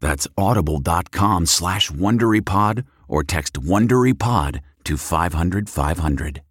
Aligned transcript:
That's 0.00 0.26
audible.com 0.36 1.46
slash 1.46 1.90
WonderyPod 1.90 2.84
or 3.08 3.22
text 3.22 3.54
WonderyPod 3.54 4.60
to 4.84 4.96
500 4.96 5.68
500. 5.68 6.42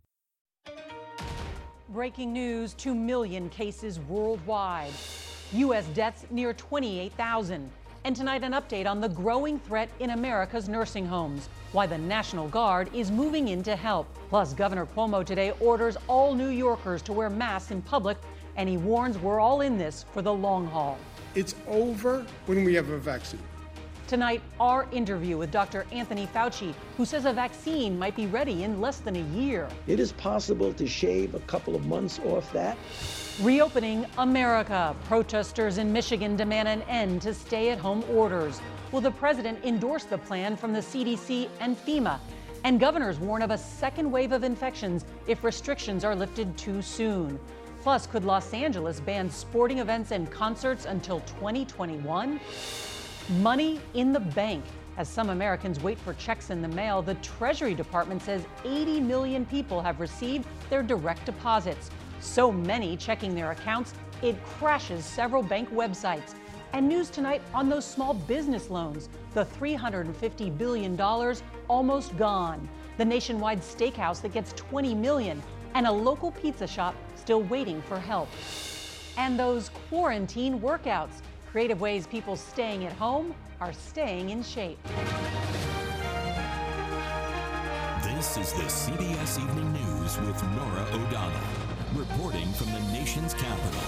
Breaking 1.89 2.31
news 2.31 2.73
2 2.75 2.93
million 2.93 3.49
cases 3.49 3.99
worldwide. 3.99 4.93
U.S. 5.53 5.87
deaths 5.87 6.25
near 6.29 6.53
28,000. 6.53 7.69
And 8.05 8.15
tonight, 8.15 8.43
an 8.43 8.53
update 8.53 8.87
on 8.87 9.01
the 9.01 9.09
growing 9.09 9.59
threat 9.59 9.89
in 9.99 10.11
America's 10.11 10.69
nursing 10.69 11.05
homes. 11.05 11.49
Why 11.71 11.85
the 11.85 11.97
National 11.97 12.47
Guard 12.47 12.89
is 12.93 13.11
moving 13.11 13.49
in 13.49 13.61
to 13.63 13.75
help. 13.75 14.07
Plus, 14.29 14.53
Governor 14.53 14.85
Cuomo 14.85 15.25
today 15.25 15.51
orders 15.59 15.97
all 16.07 16.33
New 16.33 16.49
Yorkers 16.49 17.01
to 17.03 17.13
wear 17.13 17.29
masks 17.29 17.71
in 17.71 17.81
public, 17.81 18.17
and 18.59 18.67
he 18.67 18.75
warns 18.75 19.17
we're 19.17 19.39
all 19.39 19.61
in 19.61 19.77
this 19.77 20.05
for 20.13 20.21
the 20.21 20.33
long 20.33 20.67
haul. 20.67 20.97
It's 21.33 21.55
over 21.65 22.25
when 22.45 22.65
we 22.65 22.73
have 22.73 22.89
a 22.89 22.97
vaccine. 22.97 23.39
Tonight, 24.05 24.41
our 24.59 24.85
interview 24.91 25.37
with 25.37 25.49
Dr. 25.49 25.85
Anthony 25.93 26.27
Fauci, 26.27 26.73
who 26.97 27.05
says 27.05 27.23
a 27.23 27.31
vaccine 27.31 27.97
might 27.97 28.17
be 28.17 28.27
ready 28.27 28.63
in 28.63 28.81
less 28.81 28.99
than 28.99 29.15
a 29.15 29.21
year. 29.39 29.69
It 29.87 29.97
is 29.97 30.11
possible 30.11 30.73
to 30.73 30.85
shave 30.85 31.35
a 31.35 31.39
couple 31.41 31.73
of 31.73 31.85
months 31.85 32.19
off 32.25 32.51
that. 32.51 32.77
Reopening 33.41 34.05
America. 34.17 34.93
Protesters 35.05 35.77
in 35.77 35.93
Michigan 35.93 36.35
demand 36.35 36.67
an 36.67 36.81
end 36.89 37.21
to 37.21 37.33
stay 37.33 37.69
at 37.69 37.77
home 37.77 38.03
orders. 38.11 38.59
Will 38.91 38.99
the 38.99 39.11
president 39.11 39.63
endorse 39.63 40.03
the 40.03 40.17
plan 40.17 40.57
from 40.57 40.73
the 40.73 40.81
CDC 40.81 41.47
and 41.61 41.77
FEMA? 41.77 42.19
And 42.65 42.77
governors 42.77 43.19
warn 43.19 43.41
of 43.41 43.51
a 43.51 43.57
second 43.57 44.11
wave 44.11 44.33
of 44.33 44.43
infections 44.43 45.05
if 45.27 45.45
restrictions 45.45 46.03
are 46.03 46.13
lifted 46.13 46.57
too 46.57 46.81
soon. 46.81 47.39
Plus, 47.81 48.05
could 48.07 48.25
Los 48.25 48.53
Angeles 48.53 48.99
ban 48.99 49.29
sporting 49.29 49.79
events 49.79 50.11
and 50.11 50.29
concerts 50.29 50.85
until 50.85 51.21
2021? 51.21 52.39
Money 53.39 53.79
in 53.93 54.11
the 54.11 54.19
bank. 54.19 54.65
As 54.97 55.07
some 55.07 55.29
Americans 55.29 55.79
wait 55.79 55.97
for 55.97 56.13
checks 56.15 56.49
in 56.49 56.61
the 56.61 56.67
mail, 56.67 57.01
the 57.01 57.13
Treasury 57.15 57.73
Department 57.73 58.21
says 58.21 58.45
80 58.65 58.99
million 58.99 59.45
people 59.45 59.81
have 59.81 60.01
received 60.01 60.45
their 60.69 60.83
direct 60.83 61.25
deposits. 61.25 61.89
So 62.19 62.51
many 62.51 62.97
checking 62.97 63.33
their 63.33 63.51
accounts, 63.51 63.93
it 64.21 64.43
crashes 64.43 65.05
several 65.05 65.41
bank 65.41 65.71
websites. 65.71 66.33
And 66.73 66.87
news 66.87 67.09
tonight 67.09 67.41
on 67.53 67.69
those 67.69 67.85
small 67.85 68.13
business 68.13 68.69
loans. 68.69 69.07
The 69.33 69.45
$350 69.45 70.57
billion 70.57 70.99
almost 71.69 72.17
gone. 72.17 72.67
The 72.97 73.05
nationwide 73.05 73.61
steakhouse 73.61 74.21
that 74.21 74.33
gets 74.33 74.51
20 74.53 74.93
million 74.95 75.41
and 75.75 75.87
a 75.87 75.91
local 75.91 76.31
pizza 76.31 76.67
shop 76.67 76.95
still 77.15 77.41
waiting 77.43 77.81
for 77.83 77.99
help. 77.99 78.29
And 79.17 79.37
those 79.37 79.69
quarantine 79.89 80.59
workouts, 80.59 81.21
creative 81.51 81.81
ways 81.81 82.07
people 82.07 82.35
staying 82.35 82.85
at 82.85 82.93
home 82.93 83.33
are 83.59 83.73
staying 83.73 84.29
in 84.29 84.43
shape. 84.43 84.79
This 88.03 88.37
is 88.37 88.53
the 88.53 88.63
CBS 88.63 89.41
Evening 89.41 89.71
News 89.73 90.17
with 90.19 90.43
Norah 90.43 90.87
O'Donnell, 90.93 91.39
reporting 91.93 92.51
from 92.53 92.71
the 92.73 92.79
nation's 92.91 93.33
capital. 93.33 93.81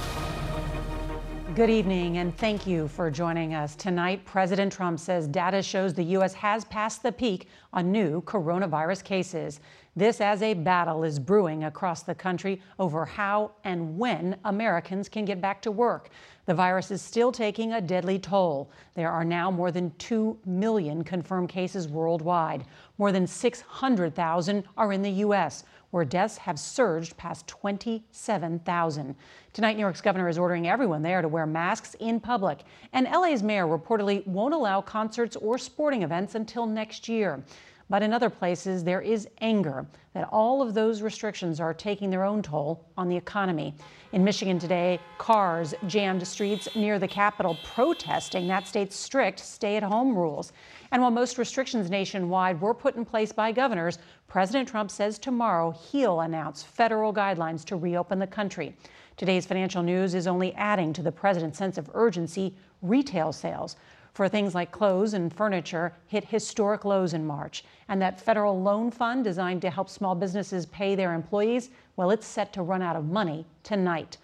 Good 1.53 1.70
evening, 1.70 2.18
and 2.18 2.38
thank 2.38 2.66
you 2.66 2.88
for 2.88 3.12
joining 3.12 3.53
us. 3.53 3.75
Tonight, 3.75 4.24
President 4.24 4.72
Trump 4.72 5.00
says 5.00 5.28
data 5.28 5.62
shows 5.62 5.94
the 5.94 6.03
U.S. 6.03 6.34
has 6.34 6.64
passed 6.66 7.03
the 7.03 7.12
peak 7.12 7.50
on 7.74 7.91
new 7.91 8.22
coronavirus 8.22 9.03
cases. 9.03 9.59
This 9.94 10.22
as 10.22 10.41
a 10.41 10.53
battle 10.53 11.03
is 11.03 11.19
brewing 11.19 11.66
across 11.66 12.03
the 12.03 12.16
country 12.16 12.62
over 12.79 13.03
how 13.03 13.52
and 13.66 13.97
when 13.97 14.38
Americans 14.46 15.09
can 15.09 15.25
get 15.25 15.41
back 15.41 15.62
to 15.63 15.72
work. 15.72 16.09
The 16.46 16.53
virus 16.53 16.91
is 16.91 17.02
still 17.02 17.31
taking 17.31 17.74
a 17.74 17.81
deadly 17.81 18.18
toll. 18.18 18.72
There 18.94 19.12
are 19.12 19.25
now 19.25 19.52
more 19.52 19.69
than 19.69 19.91
2 19.97 20.40
million 20.46 21.03
confirmed 21.03 21.50
cases 21.50 21.90
worldwide. 21.90 22.66
More 22.97 23.12
than 23.12 23.28
600,000 23.28 24.63
are 24.78 24.94
in 24.94 25.02
the 25.02 25.12
U.S., 25.12 25.66
where 25.91 26.06
deaths 26.06 26.38
have 26.38 26.58
surged 26.58 27.18
past 27.18 27.46
27,000. 27.47 29.16
Tonight, 29.52 29.73
New 29.73 29.81
York's 29.81 30.00
governor 30.00 30.29
is 30.29 30.38
ordering 30.38 30.69
everyone 30.69 31.02
there 31.02 31.22
to 31.22 31.28
wear 31.28 31.46
masks 31.46 31.97
in 32.00 32.22
public. 32.22 32.59
And 32.94 33.08
LA's 33.12 33.44
mayor 33.44 33.68
reportedly 33.68 34.25
won't 34.25 34.53
allow 34.53 34.79
concerts 34.79 35.35
or 35.35 35.58
sporting 35.58 36.03
events 36.03 36.35
until 36.35 36.66
next 36.66 37.09
year. 37.09 37.44
But 37.91 38.03
in 38.03 38.13
other 38.13 38.29
places, 38.29 38.85
there 38.85 39.02
is 39.02 39.28
anger 39.41 39.85
that 40.13 40.29
all 40.31 40.62
of 40.62 40.74
those 40.74 41.02
restrictions 41.02 41.59
are 41.59 41.74
taking 41.74 42.09
their 42.09 42.24
own 42.24 42.41
toll 42.41 42.85
on 42.97 43.09
the 43.09 43.18
economy. 43.18 43.75
In 44.13 44.24
Michigan 44.24 44.57
today, 44.57 44.97
cars 45.18 45.74
jammed 45.88 46.25
streets 46.25 46.74
near 46.74 47.00
the 47.00 47.07
Capitol 47.09 47.57
protesting 47.66 48.47
that 48.47 48.66
state's 48.66 48.96
strict 48.96 49.40
stay 49.40 49.75
at 49.75 49.84
home 49.84 50.18
rules. 50.18 50.53
And 50.91 51.02
while 51.02 51.11
most 51.11 51.38
restrictions 51.38 51.90
nationwide 51.90 52.61
were 52.61 52.73
put 52.73 52.96
in 52.96 53.03
place 53.03 53.34
by 53.34 53.52
governors, 53.52 53.99
President 54.29 54.70
Trump 54.70 54.90
says 54.90 55.20
tomorrow 55.20 55.72
he'll 55.72 56.22
announce 56.22 56.64
federal 56.64 57.14
guidelines 57.14 57.66
to 57.66 57.76
reopen 57.76 58.20
the 58.20 58.26
country. 58.26 58.73
Today's 59.17 59.46
financial 59.46 59.84
news 59.84 60.16
is 60.16 60.28
only 60.28 60.53
adding 60.53 60.93
to 60.93 61.02
the 61.02 61.11
president's 61.11 61.58
sense 61.58 61.78
of 61.78 61.91
urgency. 61.93 62.55
Retail 62.82 63.34
sales 63.34 63.76
for 64.13 64.28
things 64.28 64.53
like 64.53 64.72
clothes 64.72 65.13
and 65.13 65.34
furniture 65.34 65.93
hit 66.08 66.25
historic 66.25 66.85
lows 66.85 67.13
in 67.13 67.25
March. 67.25 67.63
And 67.87 68.02
that 68.02 68.19
federal 68.19 68.61
loan 68.61 68.91
fund 68.91 69.23
designed 69.23 69.61
to 69.61 69.69
help 69.69 69.90
small 69.90 70.16
businesses 70.16 70.66
pay 70.66 70.96
their 70.96 71.13
employees, 71.13 71.69
well, 71.96 72.11
it's 72.11 72.28
set 72.28 72.52
to 72.53 72.61
run 72.61 72.81
out 72.81 72.96
of 72.96 73.05
money 73.05 73.46
tonight. 73.63 74.17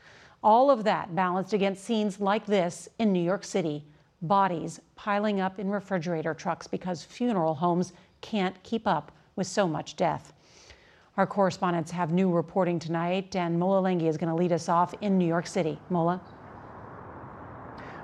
All 0.44 0.70
of 0.70 0.84
that 0.84 1.16
balanced 1.16 1.54
against 1.54 1.84
scenes 1.84 2.20
like 2.20 2.46
this 2.46 2.90
in 3.00 3.12
New 3.12 3.24
York 3.24 3.44
City 3.44 3.84
bodies 4.22 4.80
piling 4.96 5.40
up 5.40 5.60
in 5.60 5.70
refrigerator 5.70 6.34
trucks 6.34 6.68
because 6.68 7.04
funeral 7.04 7.54
homes 7.54 7.94
can't 8.22 8.62
keep 8.64 8.88
up 8.88 9.12
with 9.36 9.48
so 9.48 9.68
much 9.68 9.96
death. 9.96 10.34
Our 11.18 11.28
correspondents 11.28 11.92
have 11.92 12.12
new 12.12 12.32
reporting 12.32 12.78
tonight, 12.78 13.36
and 13.36 13.60
Mola 13.60 13.82
Lenghi 13.82 14.08
is 14.08 14.18
going 14.18 14.30
to 14.30 14.36
lead 14.36 14.52
us 14.52 14.70
off 14.70 14.94
in 15.02 15.18
New 15.18 15.28
York 15.28 15.48
City. 15.48 15.80
Mola? 15.90 16.22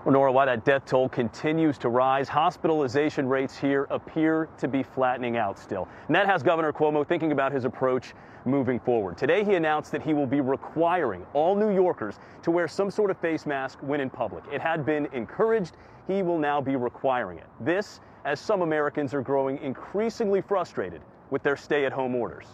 Well, 0.06 0.12
Norah, 0.12 0.34
while 0.34 0.48
that 0.48 0.66
death 0.66 0.86
toll 0.86 1.08
continues 1.08 1.78
to 1.78 1.88
rise, 1.88 2.28
hospitalization 2.28 3.26
rates 3.26 3.58
here 3.58 3.88
appear 3.90 4.50
to 4.58 4.68
be 4.68 4.84
flattening 4.84 5.38
out 5.38 5.58
still. 5.58 5.88
And 6.08 6.16
that 6.16 6.26
has 6.26 6.44
Governor 6.44 6.74
Cuomo 6.74 7.08
thinking 7.08 7.32
about 7.32 7.54
his 7.54 7.64
approach 7.64 8.14
moving 8.44 8.82
forward. 8.82 9.18
Today, 9.18 9.46
he 9.46 9.56
announced 9.56 9.94
that 9.94 10.02
he 10.02 10.14
will 10.14 10.28
be 10.28 10.42
requiring 10.42 11.26
all 11.32 11.56
New 11.56 11.74
Yorkers 11.74 12.20
to 12.42 12.52
wear 12.52 12.68
some 12.68 12.92
sort 12.92 13.12
of 13.12 13.18
face 13.20 13.46
mask 13.46 13.80
when 13.80 14.02
in 14.02 14.10
public. 14.10 14.44
It 14.52 14.60
had 14.60 14.86
been 14.86 15.06
encouraged. 15.14 15.78
He 16.06 16.22
will 16.22 16.38
now 16.38 16.60
be 16.60 16.76
requiring 16.76 17.38
it. 17.38 17.48
This, 17.62 18.02
as 18.26 18.42
some 18.42 18.62
Americans 18.62 19.14
are 19.14 19.22
growing 19.22 19.58
increasingly 19.60 20.42
frustrated 20.42 21.02
with 21.30 21.44
their 21.44 21.56
stay 21.56 21.86
at 21.86 21.94
home 21.94 22.14
orders. 22.14 22.48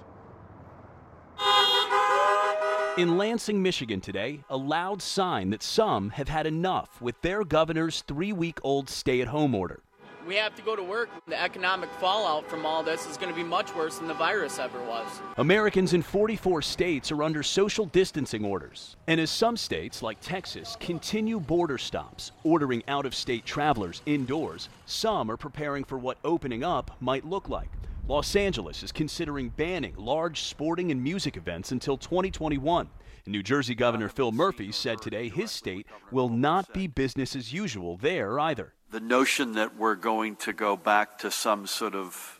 In 3.00 3.18
Lansing, 3.18 3.64
Michigan 3.64 4.02
today, 4.02 4.42
a 4.50 4.58
loud 4.58 5.02
sign 5.02 5.52
that 5.52 5.64
some 5.64 6.10
have 6.10 6.28
had 6.28 6.46
enough 6.46 7.02
with 7.02 7.16
their 7.22 7.46
governor's 7.46 8.02
three 8.02 8.34
week 8.34 8.60
old 8.62 8.90
stay 8.90 9.22
at 9.22 9.30
home 9.30 9.56
order. 9.56 9.80
We 10.28 10.36
have 10.36 10.54
to 10.56 10.62
go 10.62 10.76
to 10.76 10.84
work. 10.84 11.08
The 11.26 11.42
economic 11.42 11.90
fallout 11.92 12.50
from 12.50 12.66
all 12.66 12.84
this 12.84 13.08
is 13.08 13.16
going 13.16 13.30
to 13.30 13.36
be 13.36 13.42
much 13.42 13.74
worse 13.74 14.00
than 14.00 14.10
the 14.10 14.14
virus 14.16 14.60
ever 14.60 14.84
was. 14.84 15.08
Americans 15.38 15.94
in 15.94 16.02
44 16.02 16.62
states 16.62 17.10
are 17.10 17.24
under 17.24 17.42
social 17.42 17.86
distancing 17.86 18.44
orders. 18.44 18.98
And 19.08 19.22
as 19.22 19.32
some 19.32 19.56
states, 19.56 20.04
like 20.04 20.20
Texas, 20.20 20.76
continue 20.82 21.40
border 21.40 21.78
stops, 21.78 22.34
ordering 22.44 22.84
out 22.90 23.06
of 23.06 23.16
state 23.16 23.46
travelers 23.46 24.02
indoors, 24.08 24.68
some 24.88 25.32
are 25.32 25.38
preparing 25.38 25.86
for 25.86 25.98
what 25.98 26.18
opening 26.26 26.66
up 26.66 26.92
might 27.00 27.24
look 27.24 27.48
like. 27.48 27.70
Los 28.10 28.36
Angeles 28.36 28.82
is 28.82 28.92
considering 28.92 29.50
banning 29.50 29.94
large 29.96 30.42
sporting 30.42 30.90
and 30.90 31.04
music 31.04 31.38
events 31.38 31.72
until 31.72 31.96
2021. 31.96 32.90
New 33.28 33.44
Jersey 33.44 33.76
Governor 33.76 34.10
Phil 34.10 34.32
Murphy 34.32 34.72
said 34.72 35.00
today 35.00 35.30
his 35.30 35.52
state 35.52 35.86
will 36.10 36.28
not 36.28 36.74
be 36.74 36.88
business 36.88 37.36
as 37.36 37.54
usual 37.54 37.98
there 37.98 38.40
either. 38.40 38.74
The 38.90 39.00
notion 39.00 39.54
that 39.54 39.76
we're 39.78 39.94
going 39.94 40.38
to 40.38 40.54
go 40.54 40.76
back 40.76 41.20
to 41.20 41.30
some 41.30 41.68
sort 41.68 41.94
of, 41.94 42.40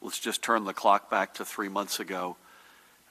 let's 0.00 0.18
just 0.18 0.40
turn 0.40 0.64
the 0.64 0.72
clock 0.72 1.10
back 1.10 1.34
to 1.34 1.44
three 1.44 1.68
months 1.68 2.00
ago, 2.00 2.38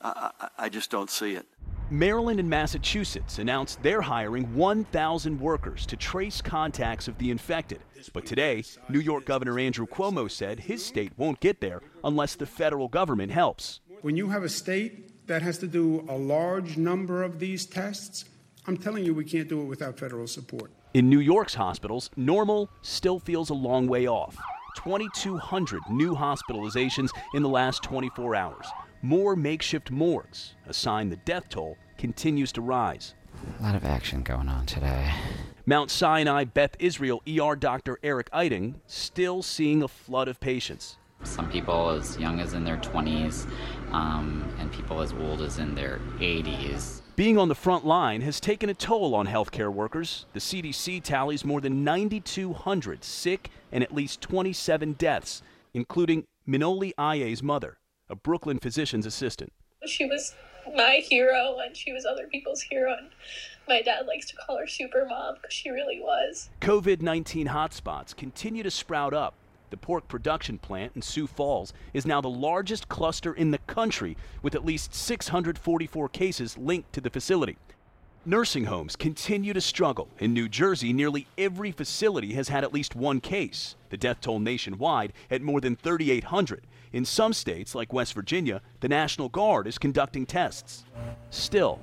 I, 0.01 0.31
I, 0.41 0.47
I 0.57 0.69
just 0.69 0.89
don't 0.89 1.11
see 1.11 1.35
it. 1.35 1.45
Maryland 1.91 2.39
and 2.39 2.47
Massachusetts 2.47 3.39
announced 3.39 3.81
they're 3.81 4.01
hiring 4.01 4.53
1,000 4.53 5.39
workers 5.41 5.87
to 5.87 5.97
trace 5.97 6.39
contacts 6.39 7.07
of 7.07 7.17
the 7.17 7.31
infected. 7.31 7.79
But 8.13 8.27
today, 8.27 8.63
New 8.89 8.99
York 8.99 9.25
Governor 9.25 9.57
Andrew 9.57 9.87
Cuomo 9.87 10.29
said 10.29 10.59
his 10.59 10.85
state 10.85 11.11
won't 11.17 11.39
get 11.39 11.61
there 11.61 11.81
unless 12.03 12.35
the 12.35 12.45
federal 12.45 12.89
government 12.89 13.31
helps. 13.31 13.79
When 14.01 14.15
you 14.15 14.29
have 14.29 14.43
a 14.43 14.49
state 14.49 15.25
that 15.25 15.41
has 15.41 15.57
to 15.59 15.67
do 15.67 16.05
a 16.07 16.15
large 16.15 16.77
number 16.77 17.23
of 17.23 17.39
these 17.39 17.65
tests, 17.65 18.25
I'm 18.67 18.77
telling 18.77 19.03
you, 19.03 19.15
we 19.15 19.25
can't 19.25 19.49
do 19.49 19.61
it 19.61 19.65
without 19.65 19.97
federal 19.97 20.27
support. 20.27 20.71
In 20.93 21.09
New 21.09 21.19
York's 21.19 21.55
hospitals, 21.55 22.11
normal 22.15 22.69
still 22.83 23.17
feels 23.17 23.49
a 23.49 23.55
long 23.55 23.87
way 23.87 24.07
off. 24.07 24.37
2,200 24.77 25.81
new 25.89 26.13
hospitalizations 26.13 27.09
in 27.33 27.41
the 27.41 27.49
last 27.49 27.81
24 27.81 28.35
hours 28.35 28.67
more 29.01 29.35
makeshift 29.35 29.91
morgues, 29.91 30.55
a 30.67 30.73
sign 30.73 31.09
the 31.09 31.15
death 31.17 31.49
toll 31.49 31.77
continues 31.97 32.51
to 32.53 32.61
rise. 32.61 33.13
A 33.59 33.63
lot 33.63 33.75
of 33.75 33.85
action 33.85 34.23
going 34.23 34.49
on 34.49 34.65
today. 34.65 35.13
Mount 35.65 35.91
Sinai 35.91 36.43
Beth 36.43 36.75
Israel 36.79 37.21
ER 37.27 37.55
doctor 37.55 37.99
Eric 38.03 38.29
Eiting 38.31 38.75
still 38.87 39.41
seeing 39.41 39.83
a 39.83 39.87
flood 39.87 40.27
of 40.27 40.39
patients. 40.39 40.97
Some 41.23 41.49
people 41.49 41.89
as 41.89 42.17
young 42.17 42.39
as 42.39 42.53
in 42.53 42.63
their 42.63 42.77
20s, 42.77 43.45
um, 43.91 44.51
and 44.57 44.71
people 44.71 45.01
as 45.01 45.13
old 45.13 45.41
as 45.41 45.59
in 45.59 45.75
their 45.75 45.99
80s. 46.19 47.01
Being 47.15 47.37
on 47.37 47.49
the 47.49 47.55
front 47.55 47.85
line 47.85 48.21
has 48.21 48.39
taken 48.39 48.69
a 48.69 48.73
toll 48.73 49.13
on 49.13 49.27
healthcare 49.27 49.71
workers. 49.71 50.25
The 50.31 50.39
CDC 50.39 51.03
tallies 51.03 51.43
more 51.43 51.59
than 51.59 51.83
9,200 51.83 53.03
sick 53.03 53.49
and 53.71 53.83
at 53.83 53.93
least 53.93 54.21
27 54.21 54.93
deaths, 54.93 55.43
including 55.73 56.23
Minoli 56.47 56.93
Aya's 56.97 57.43
mother 57.43 57.78
a 58.09 58.15
Brooklyn 58.15 58.59
physician's 58.59 59.05
assistant. 59.05 59.53
She 59.85 60.05
was 60.05 60.35
my 60.75 61.01
hero 61.07 61.57
and 61.63 61.75
she 61.75 61.93
was 61.93 62.05
other 62.05 62.27
people's 62.27 62.61
hero. 62.61 62.95
And 62.97 63.09
my 63.67 63.81
dad 63.81 64.07
likes 64.07 64.25
to 64.27 64.35
call 64.35 64.57
her 64.57 64.67
super 64.67 65.05
mom 65.05 65.35
because 65.35 65.53
she 65.53 65.69
really 65.69 65.99
was. 65.99 66.49
COVID 66.61 67.01
19 67.01 67.47
hotspots 67.47 68.15
continue 68.15 68.63
to 68.63 68.71
sprout 68.71 69.13
up. 69.13 69.35
The 69.69 69.77
pork 69.77 70.07
production 70.07 70.57
plant 70.57 70.93
in 70.95 71.03
Sioux 71.03 71.27
Falls 71.27 71.73
is 71.93 72.05
now 72.05 72.21
the 72.21 72.29
largest 72.29 72.89
cluster 72.89 73.33
in 73.33 73.51
the 73.51 73.59
country 73.59 74.17
with 74.41 74.55
at 74.55 74.65
least 74.65 74.95
644 74.95 76.09
cases 76.09 76.57
linked 76.57 76.91
to 76.93 77.01
the 77.01 77.11
facility. 77.11 77.57
Nursing 78.25 78.65
homes 78.65 78.95
continue 78.95 79.53
to 79.53 79.61
struggle. 79.61 80.09
In 80.19 80.33
New 80.33 80.49
Jersey, 80.49 80.91
nearly 80.91 81.27
every 81.37 81.71
facility 81.71 82.33
has 82.33 82.49
had 82.49 82.63
at 82.63 82.73
least 82.73 82.95
one 82.95 83.21
case. 83.21 83.75
The 83.91 83.97
death 83.97 84.21
toll 84.21 84.39
nationwide 84.39 85.13
at 85.31 85.41
more 85.41 85.61
than 85.61 85.75
3,800. 85.75 86.65
In 86.91 87.05
some 87.05 87.33
states, 87.33 87.75
like 87.75 87.93
West 87.93 88.13
Virginia, 88.13 88.61
the 88.79 88.89
National 88.89 89.29
Guard 89.29 89.67
is 89.67 89.77
conducting 89.77 90.25
tests. 90.25 90.85
Still, 91.29 91.79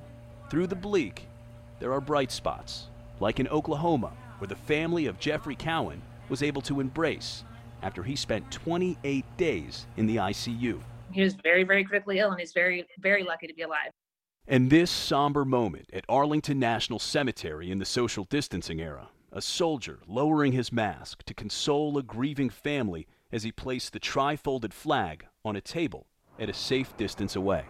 through 0.50 0.66
the 0.66 0.74
bleak, 0.74 1.28
there 1.78 1.92
are 1.92 2.00
bright 2.00 2.32
spots, 2.32 2.88
like 3.20 3.38
in 3.38 3.46
Oklahoma, 3.48 4.12
where 4.38 4.48
the 4.48 4.56
family 4.56 5.06
of 5.06 5.20
Jeffrey 5.20 5.54
Cowan 5.54 6.02
was 6.28 6.42
able 6.42 6.60
to 6.62 6.80
embrace 6.80 7.44
after 7.82 8.02
he 8.02 8.16
spent 8.16 8.50
28 8.50 9.24
days 9.36 9.86
in 9.96 10.06
the 10.06 10.16
ICU. 10.16 10.80
He 11.12 11.22
was 11.22 11.34
very, 11.34 11.62
very 11.62 11.84
critically 11.84 12.18
ill, 12.18 12.32
and 12.32 12.40
he's 12.40 12.52
very, 12.52 12.84
very 12.98 13.22
lucky 13.22 13.46
to 13.46 13.54
be 13.54 13.62
alive. 13.62 13.92
And 14.48 14.70
this 14.70 14.90
somber 14.90 15.44
moment 15.44 15.88
at 15.92 16.04
Arlington 16.08 16.58
National 16.58 16.98
Cemetery 16.98 17.70
in 17.70 17.78
the 17.78 17.84
social 17.84 18.24
distancing 18.24 18.80
era, 18.80 19.10
a 19.30 19.40
soldier 19.40 20.00
lowering 20.08 20.50
his 20.50 20.72
mask 20.72 21.22
to 21.24 21.34
console 21.34 21.96
a 21.96 22.02
grieving 22.02 22.50
family 22.50 23.06
as 23.32 23.42
he 23.42 23.52
placed 23.52 23.92
the 23.92 23.98
tri-folded 23.98 24.72
flag 24.72 25.26
on 25.44 25.56
a 25.56 25.60
table 25.60 26.06
at 26.38 26.48
a 26.48 26.52
safe 26.52 26.96
distance 26.96 27.36
away. 27.36 27.64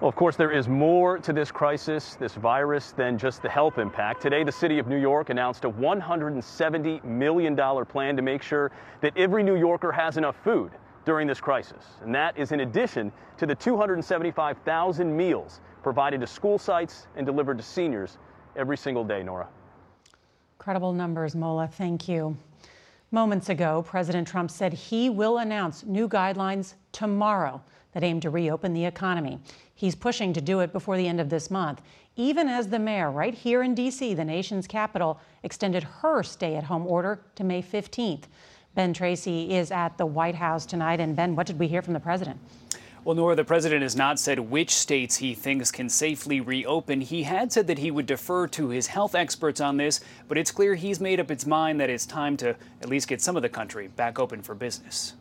Well, 0.00 0.08
of 0.08 0.14
course, 0.14 0.36
there 0.36 0.52
is 0.52 0.68
more 0.68 1.18
to 1.18 1.32
this 1.32 1.50
crisis, 1.50 2.14
this 2.14 2.34
virus, 2.36 2.92
than 2.92 3.18
just 3.18 3.42
the 3.42 3.48
health 3.48 3.78
impact. 3.78 4.22
Today, 4.22 4.44
the 4.44 4.52
city 4.52 4.78
of 4.78 4.86
New 4.86 4.96
York 4.96 5.30
announced 5.30 5.64
a 5.64 5.70
$170 5.70 7.02
million 7.02 7.56
plan 7.84 8.14
to 8.14 8.22
make 8.22 8.40
sure 8.40 8.70
that 9.00 9.16
every 9.16 9.42
New 9.42 9.56
Yorker 9.56 9.90
has 9.90 10.16
enough 10.16 10.36
food 10.44 10.70
during 11.04 11.26
this 11.26 11.40
crisis. 11.40 11.84
And 12.02 12.14
that 12.14 12.38
is 12.38 12.52
in 12.52 12.60
addition 12.60 13.10
to 13.38 13.46
the 13.46 13.56
275,000 13.56 15.16
meals 15.16 15.60
provided 15.82 16.20
to 16.20 16.28
school 16.28 16.58
sites 16.58 17.08
and 17.16 17.26
delivered 17.26 17.58
to 17.58 17.64
seniors 17.64 18.18
every 18.54 18.76
single 18.76 19.02
day, 19.02 19.24
Norah. 19.24 19.48
Incredible 20.60 20.92
numbers, 20.92 21.34
Mola. 21.34 21.66
Thank 21.66 22.08
you. 22.08 22.36
Moments 23.10 23.48
ago, 23.48 23.82
President 23.86 24.28
Trump 24.28 24.50
said 24.50 24.74
he 24.74 25.08
will 25.08 25.38
announce 25.38 25.82
new 25.84 26.08
guidelines 26.08 26.74
tomorrow 26.92 27.62
that 27.92 28.04
aim 28.04 28.20
to 28.20 28.28
reopen 28.28 28.74
the 28.74 28.84
economy. 28.84 29.38
He's 29.74 29.94
pushing 29.94 30.34
to 30.34 30.42
do 30.42 30.60
it 30.60 30.74
before 30.74 30.98
the 30.98 31.08
end 31.08 31.18
of 31.18 31.30
this 31.30 31.50
month, 31.50 31.80
even 32.16 32.48
as 32.48 32.68
the 32.68 32.78
mayor 32.78 33.10
right 33.10 33.32
here 33.32 33.62
in 33.62 33.74
D.C., 33.74 34.12
the 34.12 34.24
nation's 34.24 34.66
capital, 34.66 35.18
extended 35.42 35.84
her 35.84 36.22
stay 36.22 36.56
at 36.56 36.64
home 36.64 36.86
order 36.86 37.22
to 37.36 37.44
May 37.44 37.62
15th. 37.62 38.24
Ben 38.74 38.92
Tracy 38.92 39.54
is 39.54 39.70
at 39.70 39.96
the 39.96 40.04
White 40.04 40.34
House 40.34 40.66
tonight. 40.66 41.00
And 41.00 41.16
Ben, 41.16 41.34
what 41.34 41.46
did 41.46 41.58
we 41.58 41.66
hear 41.66 41.80
from 41.80 41.94
the 41.94 42.00
president? 42.00 42.38
Well, 43.04 43.14
Norah, 43.14 43.36
the 43.36 43.44
president 43.44 43.82
has 43.82 43.94
not 43.94 44.18
said 44.18 44.38
which 44.38 44.74
states 44.74 45.16
he 45.16 45.34
thinks 45.34 45.70
can 45.70 45.88
safely 45.88 46.40
reopen. 46.40 47.00
He 47.00 47.22
had 47.22 47.52
said 47.52 47.66
that 47.68 47.78
he 47.78 47.90
would 47.90 48.06
defer 48.06 48.48
to 48.48 48.68
his 48.68 48.88
health 48.88 49.14
experts 49.14 49.60
on 49.60 49.76
this, 49.76 50.00
but 50.26 50.36
it's 50.36 50.50
clear 50.50 50.74
he's 50.74 51.00
made 51.00 51.20
up 51.20 51.30
its 51.30 51.46
mind 51.46 51.80
that 51.80 51.90
it's 51.90 52.04
time 52.04 52.36
to 52.38 52.56
at 52.82 52.88
least 52.88 53.08
get 53.08 53.22
some 53.22 53.36
of 53.36 53.42
the 53.42 53.48
country 53.48 53.88
back 53.88 54.18
open 54.18 54.42
for 54.42 54.54
business. 54.54 55.14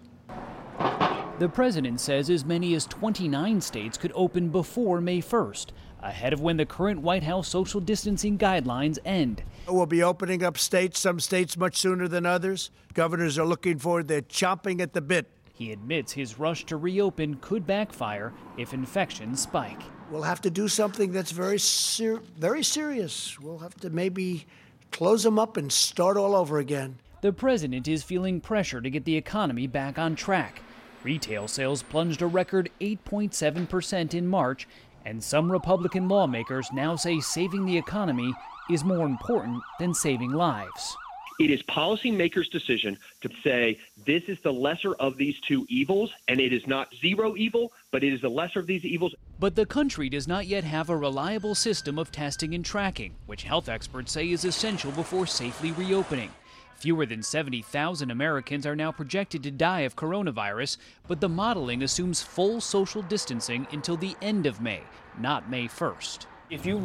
The 1.40 1.48
president 1.48 2.02
says 2.02 2.32
as 2.32 2.44
many 2.44 2.74
as 2.74 2.88
29 2.88 3.62
states 3.62 3.96
could 3.96 4.12
open 4.16 4.50
before 4.50 5.00
May 5.00 5.22
1st, 5.22 5.68
ahead 6.02 6.34
of 6.34 6.42
when 6.42 6.58
the 6.58 6.66
current 6.66 7.02
White 7.02 7.24
House 7.24 7.48
social 7.48 7.80
distancing 7.80 8.40
guidelines 8.40 8.98
end. 9.06 9.44
We'll 9.68 9.86
be 9.86 10.02
opening 10.02 10.44
up 10.44 10.58
states, 10.58 11.00
some 11.00 11.20
states 11.20 11.56
much 11.56 11.78
sooner 11.78 12.08
than 12.08 12.26
others. 12.26 12.72
Governors 12.96 13.38
are 13.38 13.46
looking 13.46 13.78
forward, 13.78 14.08
they're 14.08 14.24
chomping 14.24 14.82
at 14.82 14.94
the 14.94 15.02
bit 15.02 15.28
he 15.58 15.72
admits 15.72 16.12
his 16.12 16.38
rush 16.38 16.66
to 16.66 16.78
reopen 16.78 17.36
could 17.42 17.66
backfire 17.66 18.32
if 18.58 18.76
infections 18.76 19.42
spike. 19.42 19.82
We'll 20.12 20.22
have 20.22 20.42
to 20.42 20.52
do 20.52 20.68
something 20.68 21.12
that's 21.12 21.32
very, 21.32 21.58
ser- 21.58 22.22
very 22.38 22.64
serious. 22.64 23.40
We'll 23.40 23.58
have 23.58 23.74
to 23.78 23.90
maybe 23.90 24.46
close 24.92 25.24
them 25.24 25.40
up 25.40 25.58
and 25.58 25.72
start 25.72 26.16
all 26.16 26.36
over 26.36 26.60
again. 26.60 27.00
The 27.22 27.34
president 27.34 27.88
is 27.88 28.04
feeling 28.04 28.40
pressure 28.40 28.82
to 28.82 28.90
get 28.92 29.06
the 29.06 29.18
economy 29.18 29.66
back 29.66 29.98
on 29.98 30.16
track. 30.16 30.62
Retail 31.04 31.48
sales 31.48 31.82
plunged 31.82 32.22
a 32.22 32.28
record 32.28 32.70
8.7% 32.80 34.14
in 34.14 34.28
March, 34.28 34.68
and 35.06 35.24
some 35.24 35.52
Republican 35.52 36.08
lawmakers 36.08 36.70
now 36.72 36.96
say 36.96 37.20
saving 37.20 37.66
the 37.66 37.78
economy 37.78 38.32
is 38.70 38.84
more 38.84 39.08
important 39.08 39.64
than 39.80 39.96
saving 39.96 40.34
lives. 40.34 40.96
It 41.40 41.52
is 41.52 41.62
policymakers' 41.64 42.50
decision 42.50 42.98
to 43.22 43.30
say 43.44 43.78
this 44.06 44.24
is 44.28 44.40
the 44.42 44.52
lesser 44.52 44.96
of 44.96 45.18
these 45.18 45.40
two 45.42 45.68
evils, 45.70 46.12
and 46.28 46.40
it 46.40 46.52
is 46.52 46.66
not 46.66 46.92
zero 47.00 47.36
evil, 47.38 47.72
but 47.92 48.04
it 48.04 48.12
is 48.12 48.22
the 48.22 48.30
lesser 48.30 48.60
of 48.60 48.66
these 48.66 48.84
evils. 48.84 49.14
But 49.40 49.56
the 49.56 49.68
country 49.68 50.10
does 50.10 50.28
not 50.28 50.48
yet 50.48 50.64
have 50.64 50.90
a 50.90 50.98
reliable 50.98 51.54
system 51.54 52.00
of 52.00 52.12
testing 52.12 52.56
and 52.56 52.66
tracking, 52.66 53.14
which 53.28 53.44
health 53.44 53.70
experts 53.70 54.14
say 54.14 54.32
is 54.32 54.46
essential 54.46 54.92
before 54.92 55.28
safely 55.28 55.72
reopening. 55.74 56.32
Fewer 56.78 57.06
than 57.06 57.22
70,000 57.22 58.10
Americans 58.10 58.66
are 58.66 58.76
now 58.76 58.92
projected 58.92 59.44
to 59.44 59.52
die 59.52 59.82
of 59.82 59.96
coronavirus, 59.96 60.78
but 61.08 61.22
the 61.22 61.30
modeling 61.30 61.84
assumes 61.84 62.24
full 62.24 62.62
social 62.62 63.04
distancing 63.04 63.68
until 63.72 63.98
the 63.98 64.16
end 64.24 64.48
of 64.48 64.60
May, 64.60 64.82
not 65.20 65.50
May 65.52 65.68
1st. 65.68 66.26
If 66.50 66.66
you 66.66 66.82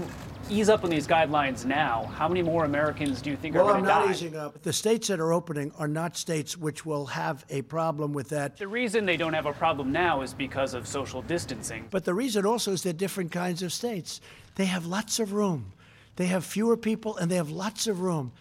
ease 0.51 0.69
up 0.69 0.83
on 0.83 0.91
these 0.91 1.07
guidelines 1.07 1.65
now, 1.65 2.11
how 2.17 2.27
many 2.27 2.43
more 2.43 2.65
Americans 2.65 3.23
do 3.23 3.31
you 3.31 3.37
think 3.37 3.55
well, 3.55 3.67
are 3.67 3.73
going 3.75 3.85
to 3.85 3.89
die? 3.89 3.95
Well, 3.95 4.03
I'm 4.03 4.09
not 4.09 4.17
easing 4.17 4.37
up. 4.37 4.61
The 4.63 4.73
states 4.73 5.07
that 5.07 5.21
are 5.21 5.33
opening 5.33 5.71
are 5.79 5.87
not 5.87 6.17
states 6.17 6.59
which 6.59 6.85
will 6.85 7.07
have 7.07 7.45
a 7.49 7.63
problem 7.63 8.13
with 8.13 8.29
that. 8.31 8.57
The 8.57 8.67
reason 8.67 9.07
they 9.07 9.17
don't 9.17 9.35
have 9.35 9.47
a 9.47 9.53
problem 9.53 9.93
now 9.93 10.23
is 10.23 10.35
because 10.35 10.75
of 10.75 10.89
social 10.89 11.23
distancing. 11.23 11.87
But 11.91 12.05
the 12.05 12.15
reason 12.15 12.45
also 12.45 12.73
is 12.73 12.83
they're 12.83 12.93
different 12.93 13.31
kinds 13.31 13.63
of 13.63 13.73
states. 13.73 14.21
They 14.57 14.65
have 14.65 14.85
lots 14.85 15.21
of 15.21 15.33
room. 15.33 15.73
They 16.17 16.27
have 16.27 16.45
fewer 16.45 16.77
people 16.77 17.17
and 17.17 17.31
they 17.31 17.37
have 17.37 17.51
lots 17.51 17.87
of 17.87 18.01
room. 18.01 18.33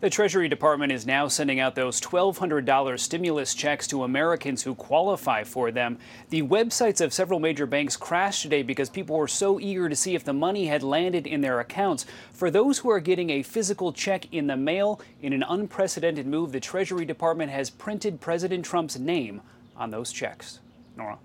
The 0.00 0.08
Treasury 0.08 0.48
Department 0.48 0.92
is 0.92 1.06
now 1.06 1.26
sending 1.26 1.58
out 1.58 1.74
those 1.74 2.00
$1,200 2.00 3.00
stimulus 3.00 3.52
checks 3.52 3.88
to 3.88 4.04
Americans 4.04 4.62
who 4.62 4.76
qualify 4.76 5.42
for 5.42 5.72
them. 5.72 5.98
The 6.28 6.42
websites 6.42 7.00
of 7.00 7.12
several 7.12 7.40
major 7.40 7.66
banks 7.66 7.96
crashed 7.96 8.42
today 8.42 8.62
because 8.62 8.90
people 8.90 9.16
were 9.16 9.26
so 9.26 9.58
eager 9.58 9.88
to 9.88 9.96
see 9.96 10.14
if 10.14 10.22
the 10.22 10.32
money 10.32 10.66
had 10.66 10.84
landed 10.84 11.26
in 11.26 11.40
their 11.40 11.58
accounts. 11.58 12.06
For 12.32 12.48
those 12.48 12.78
who 12.78 12.90
are 12.90 13.00
getting 13.00 13.30
a 13.30 13.42
physical 13.42 13.92
check 13.92 14.32
in 14.32 14.46
the 14.46 14.56
mail, 14.56 15.00
in 15.20 15.32
an 15.32 15.42
unprecedented 15.42 16.28
move, 16.28 16.52
the 16.52 16.60
Treasury 16.60 17.04
Department 17.04 17.50
has 17.50 17.68
printed 17.68 18.20
President 18.20 18.64
Trump's 18.64 19.00
name 19.00 19.40
on 19.76 19.90
those 19.90 20.12
checks. 20.12 20.60
Norah. 20.96 21.18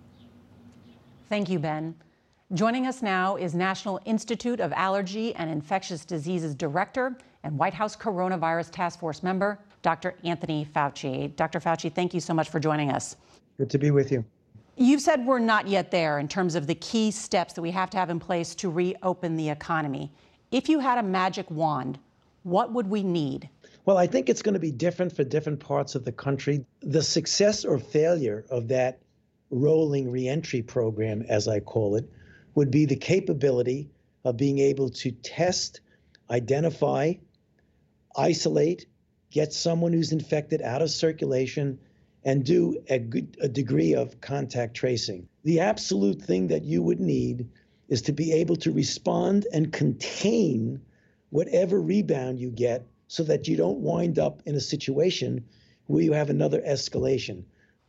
Thank 1.29 1.47
you, 1.47 1.59
Ben. 1.59 1.93
Joining 2.55 2.87
us 2.87 3.03
now 3.03 3.35
is 3.35 3.53
National 3.53 3.99
Institute 4.05 4.59
of 4.59 4.73
Allergy 4.73 5.35
and 5.35 5.51
Infectious 5.51 6.05
Diseases 6.05 6.55
Director 6.55 7.15
and 7.43 7.57
White 7.57 7.73
House 7.73 7.95
Coronavirus 7.95 8.71
Task 8.71 8.99
Force 8.99 9.21
member, 9.21 9.59
Dr. 9.81 10.15
Anthony 10.23 10.67
Fauci. 10.73 11.35
Dr. 11.35 11.59
Fauci, 11.59 11.93
thank 11.93 12.13
you 12.13 12.19
so 12.19 12.33
much 12.33 12.49
for 12.49 12.59
joining 12.59 12.91
us. 12.91 13.17
Good 13.57 13.69
to 13.69 13.77
be 13.77 13.91
with 13.91 14.11
you. 14.11 14.23
You've 14.75 15.01
said 15.01 15.25
we're 15.25 15.39
not 15.39 15.67
yet 15.67 15.91
there 15.91 16.19
in 16.19 16.27
terms 16.27 16.55
of 16.55 16.65
the 16.65 16.75
key 16.75 17.11
steps 17.11 17.53
that 17.53 17.61
we 17.61 17.69
have 17.71 17.89
to 17.91 17.97
have 17.97 18.09
in 18.09 18.19
place 18.19 18.55
to 18.55 18.69
reopen 18.69 19.35
the 19.35 19.49
economy. 19.49 20.11
If 20.51 20.67
you 20.67 20.79
had 20.79 20.97
a 20.97 21.03
magic 21.03 21.49
wand, 21.51 21.99
what 22.43 22.71
would 22.71 22.87
we 22.87 23.03
need? 23.03 23.49
Well, 23.85 23.97
I 23.97 24.07
think 24.07 24.29
it's 24.29 24.41
going 24.41 24.53
to 24.53 24.59
be 24.59 24.71
different 24.71 25.15
for 25.15 25.23
different 25.23 25.59
parts 25.59 25.93
of 25.95 26.05
the 26.05 26.11
country. 26.11 26.65
The 26.81 27.03
success 27.03 27.65
or 27.65 27.77
failure 27.77 28.45
of 28.49 28.67
that 28.69 28.99
rolling 29.51 30.09
reentry 30.09 30.61
program, 30.61 31.23
as 31.27 31.47
I 31.47 31.59
call 31.59 31.95
it, 31.95 32.09
would 32.55 32.71
be 32.71 32.85
the 32.85 32.95
capability 32.95 33.89
of 34.23 34.37
being 34.37 34.59
able 34.59 34.89
to 34.89 35.11
test, 35.11 35.81
identify, 36.31 37.13
isolate, 38.15 38.85
get 39.31 39.53
someone 39.53 39.93
who's 39.93 40.11
infected 40.11 40.61
out 40.61 40.81
of 40.81 40.89
circulation, 40.89 41.79
and 42.25 42.45
do 42.45 42.81
a, 42.89 42.99
good, 42.99 43.37
a 43.41 43.47
degree 43.47 43.93
of 43.93 44.19
contact 44.21 44.75
tracing. 44.75 45.27
The 45.43 45.59
absolute 45.59 46.21
thing 46.21 46.47
that 46.47 46.63
you 46.63 46.81
would 46.81 46.99
need 46.99 47.49
is 47.89 48.01
to 48.03 48.13
be 48.13 48.31
able 48.31 48.55
to 48.57 48.71
respond 48.71 49.45
and 49.51 49.73
contain 49.73 50.81
whatever 51.31 51.81
rebound 51.81 52.39
you 52.39 52.49
get 52.49 52.85
so 53.07 53.23
that 53.23 53.47
you 53.47 53.57
don't 53.57 53.79
wind 53.79 54.19
up 54.19 54.41
in 54.45 54.55
a 54.55 54.61
situation 54.61 55.43
where 55.87 56.01
you 56.01 56.13
have 56.13 56.29
another 56.29 56.61
escalation. 56.61 57.43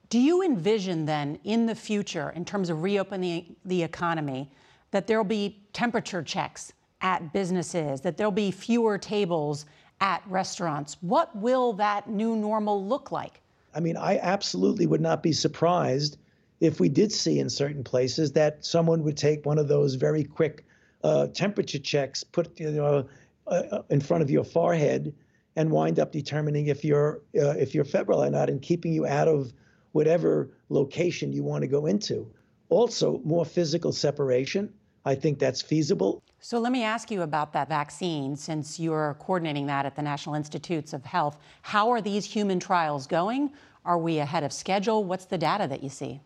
Do 0.09 0.19
you 0.19 0.43
envision 0.43 1.07
then 1.07 1.39
in 1.45 1.67
the 1.67 1.75
future, 1.75 2.31
in 2.31 2.45
terms 2.45 2.71
of 2.71 2.83
reopening 2.83 3.57
the 3.65 3.83
economy, 3.83 4.51
that 4.91 5.07
there'll 5.07 5.25
be 5.25 5.63
temperature 5.73 6.23
checks 6.23 6.73
at 7.01 7.33
businesses, 7.33 8.01
that 8.01 8.17
there'll 8.17 8.33
be 8.33 8.51
fewer 8.51 8.99
tables 8.99 9.67
at 10.01 10.23
restaurants? 10.27 10.97
What 11.01 11.35
will 11.37 11.73
that 11.75 12.09
new 12.09 12.37
normal 12.37 12.85
look 12.85 13.13
like? 13.13 13.41
I 13.75 13.81
mean, 13.81 13.97
I 13.97 14.19
absolutely 14.19 14.87
would 14.87 15.01
not 15.01 15.23
be 15.23 15.33
surprised 15.33 16.17
if 16.61 16.81
we 16.81 16.89
did 16.89 17.13
see 17.13 17.39
in 17.39 17.51
certain 17.51 17.85
places 17.85 18.33
that 18.33 18.65
someone 18.65 19.03
would 19.03 19.17
take 19.17 19.45
one 19.45 19.59
of 19.59 19.69
those 19.69 19.95
very 19.95 20.25
quick 20.25 20.65
uh, 21.03 21.27
temperature 21.29 21.79
checks, 21.79 22.25
put 22.25 22.59
you 22.59 22.71
know, 22.71 23.07
uh, 23.47 23.83
in 23.91 24.01
front 24.01 24.23
of 24.23 24.31
your 24.31 24.45
forehead, 24.45 25.15
and 25.57 25.71
wind 25.71 26.01
up 26.01 26.11
determining 26.13 26.67
if 26.67 26.85
you're 26.85 27.21
uh, 27.37 27.51
if 27.51 27.75
you're 27.75 27.85
febrile 27.85 28.25
or 28.25 28.31
not, 28.31 28.49
and 28.49 28.63
keeping 28.63 28.93
you 28.93 29.07
out 29.07 29.29
of 29.29 29.53
whatever 29.93 30.51
location 30.69 31.33
you 31.33 31.43
want 31.43 31.63
to 31.63 31.69
go 31.69 31.87
into. 31.87 32.29
Also, 32.71 33.21
more 33.25 33.45
physical 33.45 33.93
separation. 33.93 34.73
I 35.05 35.15
think 35.15 35.39
that's 35.39 35.63
feasible. 35.63 36.23
So 36.45 36.59
let 36.59 36.73
me 36.73 36.83
ask 36.83 37.11
you 37.11 37.23
about 37.23 37.55
that 37.55 37.71
vaccine 37.71 38.37
since 38.37 38.79
you're 38.79 39.17
coordinating 39.19 39.65
that 39.69 39.87
at 39.87 39.97
the 39.97 40.03
National 40.03 40.35
Institutes 40.35 40.93
of 40.93 41.03
Health. 41.03 41.39
How 41.63 41.91
are 41.91 42.03
these 42.03 42.27
human 42.27 42.61
trials 42.61 43.07
going? 43.07 43.51
Are 43.87 43.97
we 43.97 44.19
ahead 44.19 44.45
of 44.45 44.53
schedule? 44.53 45.05
What's 45.05 45.25
the 45.25 45.39
data 45.39 45.67
that 45.69 45.83
you 45.83 45.89
see? 45.89 46.21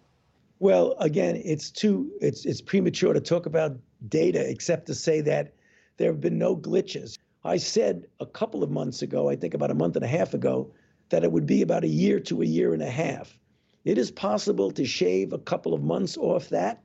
Well, 0.59 0.97
again, 0.99 1.41
it's 1.45 1.71
too 1.71 2.11
it's 2.21 2.47
it's 2.47 2.61
premature 2.61 3.13
to 3.13 3.21
talk 3.21 3.47
about 3.47 3.77
data 4.09 4.41
except 4.51 4.87
to 4.87 4.95
say 4.97 5.21
that 5.21 5.55
there 5.99 6.11
have 6.11 6.21
been 6.21 6.37
no 6.37 6.57
glitches. 6.57 7.17
I 7.45 7.57
said 7.57 8.09
a 8.19 8.27
couple 8.27 8.65
of 8.65 8.73
months 8.73 9.03
ago, 9.03 9.31
I 9.31 9.37
think 9.37 9.55
about 9.55 9.71
a 9.71 9.75
month 9.75 9.95
and 9.95 10.05
a 10.05 10.09
half 10.09 10.35
ago, 10.35 10.73
that 11.11 11.23
it 11.23 11.31
would 11.31 11.47
be 11.47 11.63
about 11.63 11.85
a 11.85 11.95
year 12.03 12.19
to 12.19 12.43
a 12.43 12.45
year 12.45 12.75
and 12.75 12.83
a 12.83 12.91
half. 12.91 13.39
It 13.85 13.99
is 13.99 14.11
possible 14.11 14.73
to 14.73 14.85
shave 14.85 15.33
a 15.33 15.39
couple 15.39 15.75
of 15.75 15.85
months 15.85 16.17
off 16.17 16.49
that, 16.49 16.83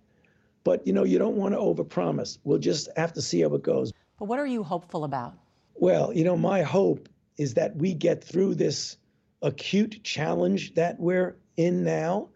but 0.63 0.85
you 0.87 0.93
know, 0.93 1.03
you 1.03 1.19
don't 1.19 1.35
want 1.35 1.53
to 1.53 1.59
overpromise. 1.59 2.37
We'll 2.43 2.59
just 2.59 2.89
have 2.95 3.13
to 3.13 3.21
see 3.21 3.41
how 3.41 3.53
it 3.53 3.63
goes. 3.63 3.93
But 4.19 4.25
what 4.25 4.39
are 4.39 4.47
you 4.47 4.63
hopeful 4.63 5.03
about? 5.03 5.33
Well, 5.75 6.13
you 6.13 6.23
know, 6.23 6.37
my 6.37 6.61
hope 6.61 7.09
is 7.37 7.55
that 7.55 7.75
we 7.75 7.93
get 7.93 8.23
through 8.23 8.55
this 8.55 8.97
acute 9.41 10.01
challenge 10.03 10.75
that 10.75 10.99
we're 10.99 11.35
in 11.57 11.83
now, 11.83 12.29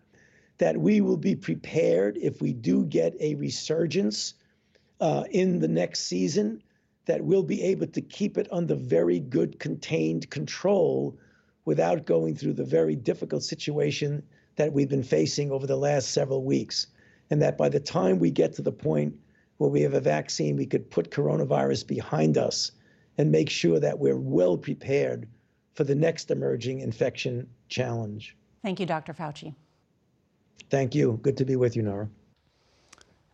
that 0.58 0.78
we 0.78 1.02
will 1.02 1.18
be 1.18 1.36
prepared 1.36 2.18
if 2.18 2.42
we 2.42 2.54
do 2.54 2.84
get 2.86 3.16
a 3.20 3.36
resurgence 3.36 4.34
uh, 5.00 5.24
in 5.30 5.60
the 5.60 5.68
next 5.68 6.02
season, 6.02 6.62
that 7.06 7.24
we'll 7.24 7.44
be 7.44 7.62
able 7.64 7.88
to 7.88 8.02
keep 8.02 8.38
it 8.38 8.48
under 8.52 8.76
very 8.76 9.20
good 9.20 9.60
contained 9.60 10.30
control 10.30 11.18
without 11.64 12.06
going 12.06 12.36
through 12.36 12.54
the 12.54 12.66
very 12.66 12.96
difficult 12.96 13.44
situation 13.44 14.24
that 14.56 14.74
we've 14.74 14.90
been 14.90 15.04
facing 15.04 15.52
over 15.52 15.68
the 15.68 15.76
last 15.78 16.12
several 16.12 16.44
weeks. 16.44 16.88
And 17.30 17.42
that 17.42 17.58
by 17.58 17.70
the 17.70 17.80
time 17.80 18.20
we 18.20 18.32
get 18.32 18.54
to 18.54 18.62
the 18.62 18.72
point 18.72 19.16
where 19.58 19.70
we 19.70 19.82
have 19.82 19.94
a 19.94 20.00
vaccine, 20.00 20.56
we 20.56 20.66
could 20.66 20.90
put 20.90 21.12
coronavirus 21.12 21.88
behind 21.88 22.38
us 22.38 22.72
and 23.18 23.32
make 23.32 23.50
sure 23.50 23.80
that 23.80 24.00
we're 24.00 24.18
well 24.18 24.58
prepared 24.58 25.28
for 25.74 25.84
the 25.84 25.96
next 25.96 26.32
emerging 26.32 26.80
infection 26.80 27.48
challenge. 27.70 28.36
Thank 28.64 28.80
you, 28.80 28.86
Dr. 28.86 29.14
Fauci. 29.14 29.54
Thank 30.70 30.96
you. 30.96 31.20
Good 31.22 31.38
to 31.38 31.46
be 31.46 31.56
with 31.56 31.76
you, 31.76 31.84
Norah. 31.84 32.10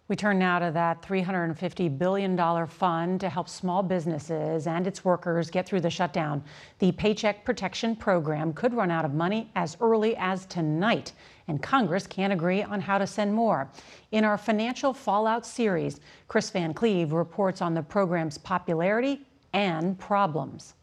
We 0.10 0.18
turn 0.18 0.38
now 0.38 0.60
to 0.60 0.70
that 0.72 1.02
$350 1.02 1.98
billion 1.98 2.68
fund 2.68 3.22
to 3.22 3.30
help 3.30 3.48
small 3.48 3.82
businesses 3.82 4.68
and 4.68 4.86
its 4.86 5.06
workers 5.06 5.50
get 5.50 5.66
through 5.66 5.80
the 5.80 5.90
shutdown. 5.90 6.44
The 6.80 6.92
Paycheck 6.92 7.46
Protection 7.46 7.96
Program 7.96 8.52
could 8.52 8.74
run 8.74 8.92
out 8.92 9.06
of 9.06 9.14
money 9.14 9.50
as 9.56 9.78
early 9.80 10.18
as 10.18 10.46
tonight, 10.48 11.14
and 11.48 11.64
Congress 11.64 12.06
can't 12.06 12.34
agree 12.34 12.64
on 12.64 12.82
how 12.82 12.98
to 12.98 13.08
send 13.08 13.34
more. 13.34 13.70
In 14.12 14.26
our 14.26 14.38
Financial 14.38 14.94
Fallout 14.94 15.46
series, 15.46 16.02
Chris 16.28 16.50
Van 16.50 16.74
Cleave 16.74 17.14
reports 17.14 17.62
on 17.62 17.74
the 17.74 17.82
program's 17.82 18.38
popularity 18.38 19.22
and 19.54 19.98
problems. 19.98 20.74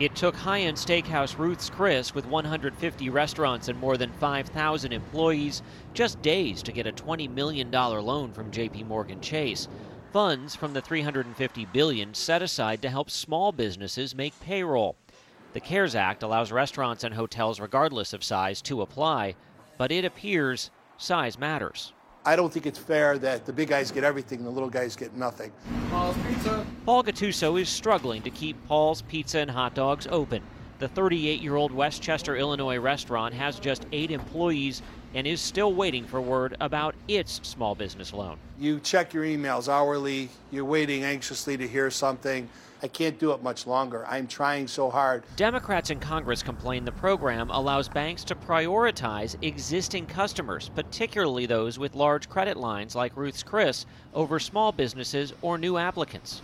It 0.00 0.16
took 0.16 0.34
high 0.34 0.62
end 0.62 0.76
steakhouse 0.76 1.38
Ruth's 1.38 1.70
Chris, 1.70 2.16
with 2.16 2.26
150 2.26 3.10
restaurants 3.10 3.68
and 3.68 3.78
more 3.78 3.96
than 3.96 4.10
5,000 4.10 4.92
employees, 4.92 5.62
just 5.92 6.20
days 6.20 6.64
to 6.64 6.72
get 6.72 6.88
a 6.88 6.92
$20 6.92 7.30
million 7.30 7.70
loan 7.70 8.32
from 8.32 8.50
JP 8.50 8.88
Morgan 8.88 9.20
Chase. 9.20 9.68
Funds 10.12 10.56
from 10.56 10.72
the 10.72 10.80
350 10.80 11.66
billion 11.66 12.12
set 12.12 12.42
aside 12.42 12.82
to 12.82 12.90
help 12.90 13.08
small 13.08 13.52
businesses 13.52 14.16
make 14.16 14.38
payroll. 14.40 14.96
The 15.52 15.60
CARES 15.60 15.94
Act 15.94 16.24
allows 16.24 16.50
restaurants 16.50 17.04
and 17.04 17.14
hotels, 17.14 17.60
regardless 17.60 18.12
of 18.12 18.24
size, 18.24 18.60
to 18.62 18.82
apply, 18.82 19.36
but 19.78 19.92
it 19.92 20.04
appears 20.04 20.72
size 20.98 21.38
matters. 21.38 21.93
I 22.26 22.36
don't 22.36 22.50
think 22.50 22.64
it's 22.64 22.78
fair 22.78 23.18
that 23.18 23.44
the 23.44 23.52
big 23.52 23.68
guys 23.68 23.90
get 23.90 24.02
everything 24.02 24.38
and 24.38 24.46
the 24.46 24.50
little 24.50 24.70
guys 24.70 24.96
get 24.96 25.14
nothing. 25.14 25.52
Paul's 25.90 26.16
Pizza. 26.26 26.66
Paul 26.86 27.04
Gattuso 27.04 27.60
is 27.60 27.68
struggling 27.68 28.22
to 28.22 28.30
keep 28.30 28.56
Paul's 28.66 29.02
Pizza 29.02 29.40
and 29.40 29.50
hot 29.50 29.74
dogs 29.74 30.06
open. 30.10 30.42
The 30.80 30.88
38 30.88 31.40
year 31.40 31.54
old 31.54 31.70
Westchester, 31.70 32.36
Illinois 32.36 32.78
restaurant 32.78 33.32
has 33.34 33.60
just 33.60 33.86
eight 33.92 34.10
employees 34.10 34.82
and 35.14 35.24
is 35.24 35.40
still 35.40 35.72
waiting 35.72 36.04
for 36.04 36.20
word 36.20 36.56
about 36.60 36.96
its 37.06 37.40
small 37.44 37.76
business 37.76 38.12
loan. 38.12 38.36
You 38.58 38.80
check 38.80 39.14
your 39.14 39.22
emails 39.22 39.68
hourly, 39.68 40.30
you're 40.50 40.64
waiting 40.64 41.04
anxiously 41.04 41.56
to 41.56 41.68
hear 41.68 41.90
something. 41.90 42.48
I 42.82 42.88
can't 42.88 43.18
do 43.18 43.30
it 43.30 43.42
much 43.42 43.66
longer. 43.66 44.04
I'm 44.08 44.26
trying 44.26 44.66
so 44.66 44.90
hard. 44.90 45.22
Democrats 45.36 45.90
in 45.90 46.00
Congress 46.00 46.42
complain 46.42 46.84
the 46.84 46.92
program 46.92 47.50
allows 47.50 47.88
banks 47.88 48.24
to 48.24 48.34
prioritize 48.34 49.36
existing 49.42 50.06
customers, 50.06 50.70
particularly 50.74 51.46
those 51.46 51.78
with 51.78 51.94
large 51.94 52.28
credit 52.28 52.56
lines 52.56 52.96
like 52.96 53.16
Ruth's 53.16 53.44
Chris, 53.44 53.86
over 54.12 54.40
small 54.40 54.72
businesses 54.72 55.32
or 55.40 55.56
new 55.56 55.78
applicants. 55.78 56.42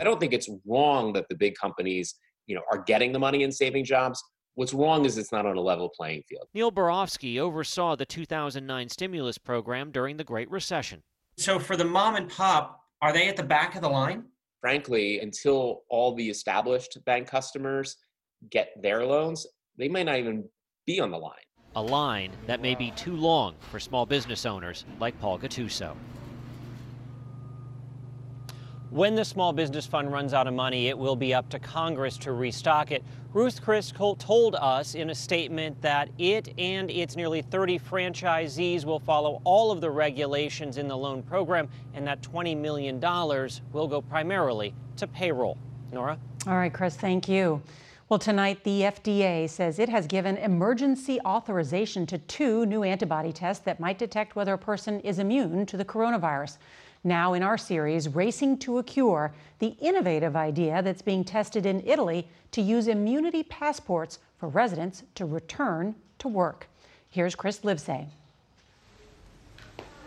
I 0.00 0.04
don't 0.04 0.20
think 0.20 0.32
it's 0.32 0.48
wrong 0.64 1.12
that 1.14 1.28
the 1.28 1.34
big 1.34 1.54
companies, 1.56 2.14
you 2.46 2.54
know, 2.54 2.62
are 2.70 2.78
getting 2.78 3.12
the 3.12 3.18
money 3.18 3.44
and 3.44 3.54
saving 3.54 3.84
jobs. 3.84 4.22
What's 4.54 4.74
wrong 4.74 5.04
is 5.04 5.16
it's 5.16 5.32
not 5.32 5.46
on 5.46 5.56
a 5.56 5.60
level 5.60 5.88
playing 5.88 6.22
field. 6.28 6.46
Neil 6.52 6.70
Barofsky 6.70 7.38
oversaw 7.38 7.96
the 7.96 8.04
2009 8.04 8.88
stimulus 8.88 9.38
program 9.38 9.90
during 9.90 10.16
the 10.16 10.24
Great 10.24 10.50
Recession. 10.50 11.02
So 11.38 11.58
for 11.58 11.76
the 11.76 11.84
mom 11.84 12.16
and 12.16 12.28
pop, 12.28 12.80
are 13.00 13.12
they 13.12 13.28
at 13.28 13.36
the 13.36 13.42
back 13.42 13.74
of 13.74 13.82
the 13.82 13.88
line? 13.88 14.24
frankly, 14.62 15.18
until 15.20 15.82
all 15.90 16.14
the 16.14 16.30
established 16.30 16.96
bank 17.04 17.26
customers 17.26 17.96
get 18.50 18.70
their 18.80 19.04
loans, 19.04 19.46
they 19.76 19.88
may 19.88 20.04
not 20.04 20.16
even 20.16 20.44
be 20.86 21.00
on 21.00 21.10
the 21.10 21.18
line. 21.18 21.34
A 21.74 21.82
line 21.82 22.30
that 22.46 22.62
may 22.62 22.74
be 22.74 22.92
too 22.92 23.16
long 23.16 23.54
for 23.70 23.80
small 23.80 24.06
business 24.06 24.46
owners 24.46 24.84
like 25.00 25.18
Paul 25.20 25.38
Gattuso. 25.38 25.96
When 28.92 29.14
the 29.14 29.24
Small 29.24 29.54
Business 29.54 29.86
Fund 29.86 30.12
runs 30.12 30.34
out 30.34 30.46
of 30.46 30.52
money, 30.52 30.88
it 30.88 30.98
will 30.98 31.16
be 31.16 31.32
up 31.32 31.48
to 31.48 31.58
Congress 31.58 32.18
to 32.18 32.32
restock 32.32 32.92
it. 32.92 33.02
Ruth 33.32 33.62
Chris 33.62 33.90
told 33.90 34.54
us 34.54 34.94
in 34.94 35.08
a 35.08 35.14
statement 35.14 35.80
that 35.80 36.10
it 36.18 36.52
and 36.58 36.90
its 36.90 37.16
nearly 37.16 37.40
30 37.40 37.78
franchisees 37.78 38.84
will 38.84 38.98
follow 38.98 39.40
all 39.44 39.70
of 39.70 39.80
the 39.80 39.90
regulations 39.90 40.76
in 40.76 40.88
the 40.88 40.96
loan 40.96 41.22
program, 41.22 41.70
and 41.94 42.06
that 42.06 42.20
$20 42.20 42.54
million 42.54 43.00
will 43.72 43.88
go 43.88 44.02
primarily 44.02 44.74
to 44.96 45.06
payroll. 45.06 45.56
Norah? 45.90 46.18
All 46.46 46.56
right, 46.56 46.74
Chris, 46.74 46.94
thank 46.94 47.30
you. 47.30 47.62
Well, 48.10 48.18
tonight, 48.18 48.62
the 48.62 48.82
FDA 48.82 49.48
says 49.48 49.78
it 49.78 49.88
has 49.88 50.06
given 50.06 50.36
emergency 50.36 51.18
authorization 51.24 52.04
to 52.08 52.18
two 52.18 52.66
new 52.66 52.82
antibody 52.82 53.32
tests 53.32 53.64
that 53.64 53.80
might 53.80 53.96
detect 53.96 54.36
whether 54.36 54.52
a 54.52 54.58
person 54.58 55.00
is 55.00 55.18
immune 55.18 55.64
to 55.64 55.78
the 55.78 55.84
coronavirus. 55.86 56.58
Now, 57.04 57.32
in 57.32 57.42
our 57.42 57.58
series, 57.58 58.08
Racing 58.08 58.58
to 58.58 58.78
a 58.78 58.82
Cure, 58.84 59.32
the 59.58 59.74
innovative 59.80 60.36
idea 60.36 60.82
that's 60.82 61.02
being 61.02 61.24
tested 61.24 61.66
in 61.66 61.82
Italy 61.84 62.28
to 62.52 62.62
use 62.62 62.86
immunity 62.86 63.42
passports 63.42 64.20
for 64.38 64.48
residents 64.48 65.02
to 65.16 65.24
return 65.24 65.96
to 66.20 66.28
work. 66.28 66.68
Here's 67.10 67.34
Chris 67.34 67.60
Livesay. 67.60 68.06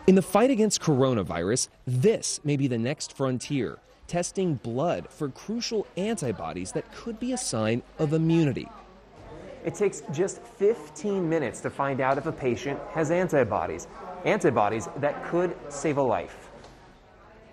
In 0.07 0.15
the 0.15 0.21
fight 0.21 0.51
against 0.51 0.81
coronavirus, 0.81 1.67
this 1.85 2.39
may 2.45 2.55
be 2.55 2.67
the 2.67 2.77
next 2.77 3.11
frontier 3.11 3.79
testing 4.07 4.53
blood 4.55 5.09
for 5.09 5.29
crucial 5.29 5.87
antibodies 5.97 6.71
that 6.71 6.89
could 6.93 7.19
be 7.19 7.33
a 7.33 7.37
sign 7.37 7.81
of 7.97 8.13
immunity. 8.13 8.69
It 9.65 9.73
takes 9.73 10.03
just 10.13 10.41
15 10.43 11.27
minutes 11.27 11.59
to 11.61 11.71
find 11.71 11.99
out 11.99 12.19
if 12.19 12.27
a 12.27 12.31
patient 12.31 12.79
has 12.91 13.09
antibodies, 13.09 13.87
antibodies 14.23 14.87
that 14.97 15.23
could 15.25 15.57
save 15.69 15.97
a 15.97 16.03
life. 16.03 16.44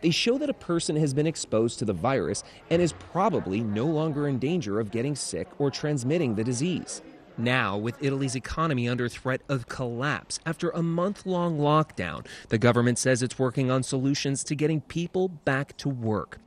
They 0.03 0.11
show 0.11 0.37
that 0.39 0.51
a 0.51 0.55
person 0.55 0.97
has 0.97 1.15
been 1.15 1.29
exposed 1.29 1.79
to 1.79 1.85
the 1.85 1.93
virus 1.93 2.43
and 2.71 2.83
is 2.83 2.93
probably 2.93 3.61
no 3.61 3.87
longer 3.87 4.27
in 4.27 4.39
danger 4.39 4.81
of 4.81 4.91
getting 4.91 5.15
sick 5.15 5.49
or 5.59 5.71
transmitting 5.71 6.35
the 6.35 6.45
disease. 6.45 7.03
Now, 7.39 7.79
with 7.79 8.03
Italy's 8.03 8.35
economy 8.35 8.89
under 8.89 9.09
threat 9.09 9.41
of 9.49 9.69
collapse 9.69 10.39
after 10.45 10.71
a 10.71 10.83
month 10.83 11.25
long 11.25 11.57
lockdown, 11.57 12.27
the 12.49 12.59
government 12.59 12.99
says 12.99 13.23
it's 13.23 13.39
working 13.39 13.71
on 13.71 13.83
solutions 13.83 14.45
to 14.45 14.55
getting 14.55 14.81
people 14.83 15.29
back 15.29 15.77
to 15.79 15.89
work. 15.89 16.39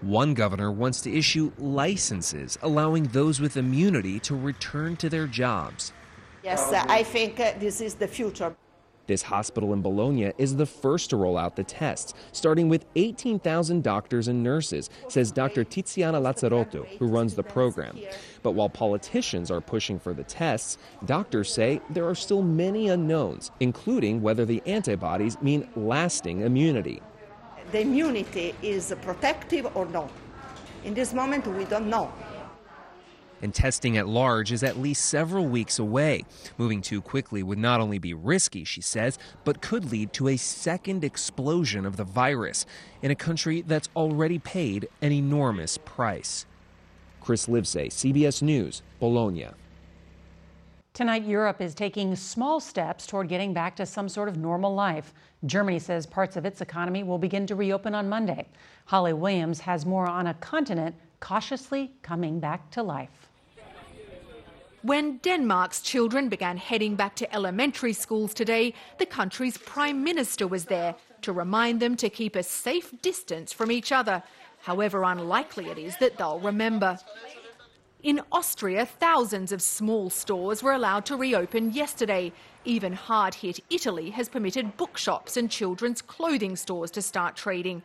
One 0.00 0.34
governor 0.34 0.72
wants 0.72 1.00
to 1.02 1.16
issue 1.16 1.52
licenses 1.58 2.58
allowing 2.62 3.04
those 3.04 3.38
with 3.38 3.56
immunity 3.56 4.18
to 4.20 4.34
return 4.34 4.96
to 4.96 5.08
their 5.08 5.26
jobs. 5.26 5.92
Yes, 6.42 6.72
I 6.72 7.02
think 7.02 7.38
uh, 7.38 7.52
this 7.58 7.80
is 7.80 7.94
the 7.94 8.08
future. 8.08 8.54
This 9.06 9.22
hospital 9.22 9.74
in 9.74 9.82
Bologna 9.82 10.32
is 10.38 10.56
the 10.56 10.64
first 10.64 11.10
to 11.10 11.16
roll 11.16 11.36
out 11.36 11.56
the 11.56 11.64
tests, 11.64 12.14
starting 12.32 12.70
with 12.70 12.86
18,000 12.96 13.82
doctors 13.82 14.28
and 14.28 14.42
nurses, 14.42 14.88
says 15.08 15.30
Dr. 15.30 15.62
Tiziana 15.64 16.20
Lazzarotto, 16.22 16.86
who 16.98 17.06
runs 17.06 17.34
the 17.34 17.42
program. 17.42 17.98
But 18.42 18.52
while 18.52 18.70
politicians 18.70 19.50
are 19.50 19.60
pushing 19.60 19.98
for 19.98 20.14
the 20.14 20.24
tests, 20.24 20.78
doctors 21.04 21.52
say 21.52 21.82
there 21.90 22.08
are 22.08 22.14
still 22.14 22.42
many 22.42 22.88
unknowns, 22.88 23.50
including 23.60 24.22
whether 24.22 24.46
the 24.46 24.62
antibodies 24.64 25.40
mean 25.42 25.68
lasting 25.76 26.40
immunity. 26.40 27.02
The 27.72 27.80
immunity 27.80 28.54
is 28.62 28.94
protective 29.02 29.66
or 29.76 29.84
not. 29.86 30.10
In 30.84 30.94
this 30.94 31.12
moment, 31.12 31.46
we 31.46 31.64
don't 31.64 31.88
know 31.88 32.12
and 33.44 33.54
testing 33.54 33.98
at 33.98 34.08
large 34.08 34.50
is 34.50 34.64
at 34.64 34.78
least 34.78 35.04
several 35.04 35.44
weeks 35.44 35.78
away. 35.78 36.24
Moving 36.56 36.80
too 36.80 37.02
quickly 37.02 37.42
would 37.42 37.58
not 37.58 37.78
only 37.78 37.98
be 37.98 38.14
risky, 38.14 38.64
she 38.64 38.80
says, 38.80 39.18
but 39.44 39.60
could 39.60 39.92
lead 39.92 40.14
to 40.14 40.28
a 40.28 40.38
second 40.38 41.04
explosion 41.04 41.84
of 41.84 41.98
the 41.98 42.04
virus 42.04 42.64
in 43.02 43.10
a 43.10 43.14
country 43.14 43.60
that's 43.60 43.90
already 43.94 44.38
paid 44.38 44.88
an 45.02 45.12
enormous 45.12 45.76
price. 45.76 46.46
Chris 47.20 47.46
Livesay, 47.46 47.88
CBS 47.88 48.40
News, 48.40 48.82
Bologna. 48.98 49.48
Tonight, 50.94 51.24
Europe 51.24 51.60
is 51.60 51.74
taking 51.74 52.16
small 52.16 52.60
steps 52.60 53.06
toward 53.06 53.28
getting 53.28 53.52
back 53.52 53.76
to 53.76 53.84
some 53.84 54.08
sort 54.08 54.28
of 54.28 54.38
normal 54.38 54.74
life. 54.74 55.12
Germany 55.44 55.80
says 55.80 56.06
parts 56.06 56.36
of 56.36 56.46
its 56.46 56.62
economy 56.62 57.02
will 57.02 57.18
begin 57.18 57.46
to 57.48 57.56
reopen 57.56 57.94
on 57.94 58.08
Monday. 58.08 58.46
Holly 58.86 59.12
Williams 59.12 59.60
has 59.60 59.84
more 59.84 60.06
on 60.06 60.28
a 60.28 60.34
continent 60.34 60.94
cautiously 61.20 61.92
coming 62.02 62.40
back 62.40 62.70
to 62.70 62.82
life. 62.82 63.28
When 64.84 65.16
Denmark's 65.22 65.80
children 65.80 66.28
began 66.28 66.58
heading 66.58 66.94
back 66.94 67.14
to 67.16 67.34
elementary 67.34 67.94
schools 67.94 68.34
today, 68.34 68.74
the 68.98 69.06
country's 69.06 69.56
prime 69.56 70.04
minister 70.04 70.46
was 70.46 70.66
there 70.66 70.94
to 71.22 71.32
remind 71.32 71.80
them 71.80 71.96
to 71.96 72.10
keep 72.10 72.36
a 72.36 72.42
safe 72.42 72.92
distance 73.00 73.50
from 73.50 73.72
each 73.72 73.92
other, 73.92 74.22
however 74.60 75.02
unlikely 75.04 75.70
it 75.70 75.78
is 75.78 75.96
that 76.00 76.18
they'll 76.18 76.38
remember. 76.38 76.98
In 78.02 78.20
Austria, 78.30 78.84
thousands 78.84 79.52
of 79.52 79.62
small 79.62 80.10
stores 80.10 80.62
were 80.62 80.74
allowed 80.74 81.06
to 81.06 81.16
reopen 81.16 81.72
yesterday. 81.72 82.30
Even 82.66 82.92
hard 82.92 83.36
hit 83.36 83.60
Italy 83.70 84.10
has 84.10 84.28
permitted 84.28 84.76
bookshops 84.76 85.38
and 85.38 85.50
children's 85.50 86.02
clothing 86.02 86.56
stores 86.56 86.90
to 86.90 87.00
start 87.00 87.36
trading. 87.36 87.82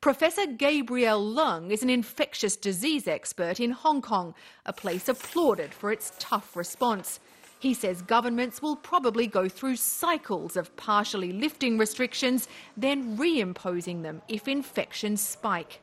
Professor 0.00 0.46
Gabriel 0.46 1.20
Leung 1.20 1.70
is 1.70 1.82
an 1.82 1.90
infectious 1.90 2.56
disease 2.56 3.06
expert 3.06 3.60
in 3.60 3.70
Hong 3.70 4.00
Kong, 4.00 4.34
a 4.64 4.72
place 4.72 5.10
applauded 5.10 5.74
for 5.74 5.92
its 5.92 6.14
tough 6.18 6.56
response. 6.56 7.20
He 7.58 7.74
says 7.74 8.00
governments 8.00 8.62
will 8.62 8.76
probably 8.76 9.26
go 9.26 9.46
through 9.46 9.76
cycles 9.76 10.56
of 10.56 10.74
partially 10.76 11.34
lifting 11.34 11.76
restrictions, 11.76 12.48
then 12.78 13.18
reimposing 13.18 14.02
them 14.02 14.22
if 14.26 14.48
infections 14.48 15.20
spike. 15.20 15.82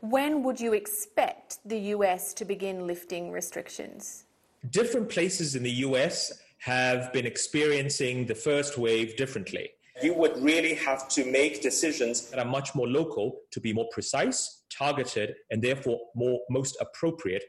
When 0.00 0.42
would 0.42 0.60
you 0.60 0.74
expect 0.74 1.60
the 1.64 1.78
US 1.94 2.34
to 2.34 2.44
begin 2.44 2.86
lifting 2.86 3.30
restrictions? 3.30 4.24
Different 4.68 5.08
places 5.08 5.56
in 5.56 5.62
the 5.62 5.78
US 5.86 6.42
have 6.58 7.10
been 7.10 7.24
experiencing 7.24 8.26
the 8.26 8.34
first 8.34 8.76
wave 8.76 9.16
differently 9.16 9.70
you 10.02 10.14
would 10.14 10.36
really 10.42 10.74
have 10.74 11.08
to 11.08 11.24
make 11.24 11.62
decisions 11.62 12.28
that 12.30 12.38
are 12.38 12.44
much 12.44 12.74
more 12.74 12.86
local 12.88 13.40
to 13.50 13.60
be 13.60 13.72
more 13.72 13.88
precise, 13.90 14.62
targeted, 14.70 15.34
and 15.50 15.62
therefore 15.62 15.98
more 16.14 16.40
most 16.50 16.76
appropriate. 16.80 17.44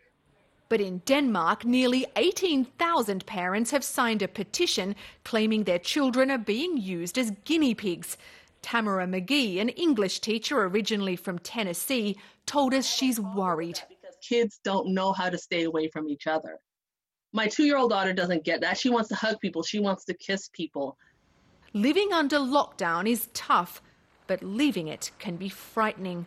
But 0.70 0.82
in 0.82 1.00
Denmark, 1.00 1.66
nearly 1.66 2.06
18,000 2.16 3.26
parents 3.26 3.72
have 3.72 3.84
signed 3.84 4.22
a 4.22 4.28
petition 4.28 4.96
claiming 5.24 5.64
their 5.64 5.80
children 5.80 6.30
are 6.30 6.38
being 6.38 6.78
used 6.78 7.18
as 7.18 7.32
guinea 7.46 7.74
pigs. 7.74 8.18
Tamara 8.62 9.08
McGee, 9.08 9.62
an 9.62 9.70
English 9.70 10.20
teacher 10.20 10.64
originally 10.64 11.16
from 11.16 11.40
Tennessee, 11.40 12.18
told 12.46 12.74
us 12.74 12.86
she's 12.86 13.20
worried. 13.20 13.80
Kids 14.22 14.60
don't 14.64 14.94
know 14.94 15.14
how 15.14 15.30
to 15.30 15.38
stay 15.38 15.64
away 15.64 15.90
from 15.90 16.10
each 16.10 16.28
other. 16.28 16.60
My 17.32 17.48
two 17.48 17.64
year 17.64 17.78
old 17.78 17.92
daughter 17.92 18.14
doesn't 18.14 18.44
get 18.44 18.62
that. 18.62 18.78
She 18.78 18.90
wants 18.90 19.10
to 19.10 19.16
hug 19.16 19.40
people, 19.40 19.64
she 19.64 19.80
wants 19.80 20.06
to 20.06 20.14
kiss 20.14 20.50
people. 20.52 20.98
Living 21.73 22.13
under 22.13 22.38
lockdown 22.38 23.10
is 23.10 23.27
tough, 23.34 23.82
but 24.25 24.41
leaving 24.41 24.88
it 24.88 25.12
can 25.19 25.36
be 25.36 25.49
frightening. 25.49 26.25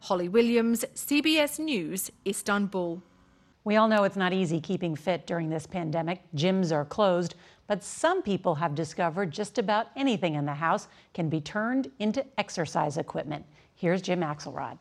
Holly 0.00 0.28
Williams, 0.28 0.84
CBS 0.94 1.58
News, 1.58 2.10
Istanbul. 2.26 3.02
We 3.64 3.76
all 3.76 3.88
know 3.88 4.04
it's 4.04 4.16
not 4.16 4.34
easy 4.34 4.60
keeping 4.60 4.94
fit 4.94 5.26
during 5.26 5.48
this 5.48 5.66
pandemic. 5.66 6.20
Gyms 6.36 6.70
are 6.70 6.84
closed, 6.84 7.34
but 7.66 7.82
some 7.82 8.20
people 8.20 8.54
have 8.56 8.74
discovered 8.74 9.30
just 9.30 9.56
about 9.56 9.86
anything 9.96 10.34
in 10.34 10.44
the 10.44 10.52
house 10.52 10.88
can 11.14 11.30
be 11.30 11.40
turned 11.40 11.90
into 11.98 12.24
exercise 12.36 12.98
equipment. 12.98 13.46
Here's 13.74 14.02
Jim 14.02 14.20
Axelrod. 14.20 14.76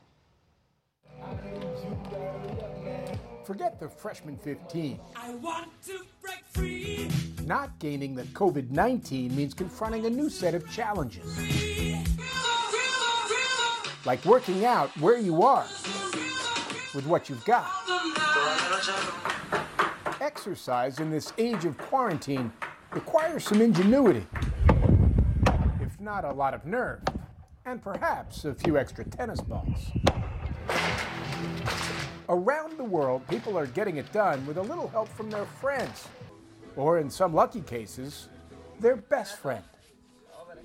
Forget 3.46 3.78
the 3.78 3.90
freshman 3.90 4.38
15. 4.38 5.00
I 5.18 5.32
want 5.36 5.70
to 5.88 6.00
break 6.22 6.46
free. 6.52 7.10
Not 7.46 7.78
gaining 7.80 8.16
the 8.16 8.24
COVID 8.24 8.72
19 8.72 9.36
means 9.36 9.54
confronting 9.54 10.06
a 10.06 10.10
new 10.10 10.30
set 10.30 10.56
of 10.56 10.70
challenges. 10.72 11.38
Like 14.06 14.24
working 14.24 14.64
out 14.64 14.90
where 15.00 15.18
you 15.18 15.44
are 15.44 15.66
with 16.96 17.06
what 17.06 17.30
you've 17.30 17.44
got. 17.44 17.70
Exercise 20.22 21.00
in 21.00 21.10
this 21.10 21.34
age 21.38 21.66
of 21.66 21.78
quarantine 21.78 22.50
requires 22.92 23.44
some 23.44 23.62
ingenuity, 23.62 24.26
if 25.82 26.00
not 26.00 26.24
a 26.24 26.32
lot 26.32 26.54
of 26.54 26.66
nerve, 26.66 27.02
and 27.66 27.82
perhaps 27.82 28.46
a 28.46 28.54
few 28.54 28.78
extra 28.78 29.04
tennis 29.04 29.42
balls. 29.42 29.92
Around 32.30 32.78
the 32.78 32.84
world, 32.84 33.28
people 33.28 33.58
are 33.58 33.68
getting 33.68 33.98
it 33.98 34.12
done 34.14 34.46
with 34.46 34.58
a 34.58 34.62
little 34.62 34.88
help 34.88 35.10
from 35.10 35.30
their 35.30 35.46
friends, 35.46 36.08
or 36.78 37.00
in 37.00 37.10
some 37.10 37.34
lucky 37.34 37.60
cases, 37.62 38.30
their 38.80 38.96
best 38.96 39.38
friend. 39.38 39.64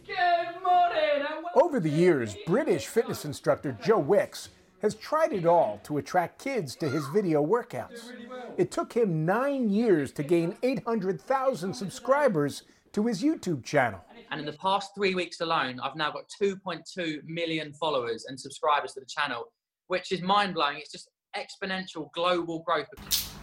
Good 0.07 0.63
morning. 0.63 1.27
Over 1.55 1.81
the 1.81 1.91
years, 1.91 2.37
British 2.47 2.87
fitness 2.87 3.25
instructor 3.25 3.77
Joe 3.83 3.99
Wicks 3.99 4.51
has 4.83 4.95
tried 4.95 5.33
it 5.33 5.45
all 5.45 5.81
to 5.83 5.99
attract 5.99 6.43
kids 6.43 6.77
to 6.77 6.89
his 6.89 7.07
video 7.09 7.45
workouts. 7.45 8.13
It 8.57 8.71
took 8.71 8.93
him 8.93 9.27
nine 9.27 9.69
years 9.69 10.13
to 10.13 10.23
gain 10.23 10.57
800,000 10.63 11.75
subscribers 11.75 12.63
to 12.93 13.05
his 13.07 13.21
YouTube 13.21 13.65
channel. 13.65 14.01
And 14.31 14.39
in 14.39 14.47
the 14.47 14.53
past 14.53 14.93
three 14.95 15.17
weeks 15.17 15.41
alone, 15.41 15.81
I've 15.81 15.97
now 15.97 16.13
got 16.13 16.31
2.2 16.41 17.25
million 17.25 17.73
followers 17.73 18.27
and 18.27 18.39
subscribers 18.39 18.93
to 18.93 19.01
the 19.01 19.07
channel, 19.07 19.53
which 19.89 20.13
is 20.13 20.23
mind 20.23 20.55
blowing. 20.55 20.79
It's 20.79 20.93
just 20.93 21.09
exponential 21.39 22.11
global 22.13 22.61
growth. 22.61 22.89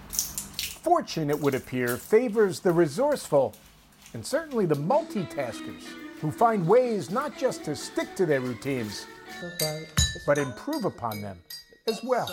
Fortune, 0.10 1.30
it 1.30 1.40
would 1.40 1.56
appear, 1.56 1.98
favors 1.98 2.60
the 2.60 2.72
resourceful 2.72 3.56
and 4.14 4.26
certainly 4.26 4.66
the 4.66 4.76
multitaskers 4.76 5.84
who 6.22 6.32
find 6.32 6.68
ways 6.68 7.10
not 7.10 7.38
just 7.38 7.64
to 7.66 7.76
stick 7.76 8.16
to 8.16 8.26
their 8.26 8.42
routines, 8.42 9.06
but 10.26 10.38
improve 10.38 10.86
upon 10.86 11.22
them 11.22 11.38
as 11.88 12.00
well. 12.04 12.28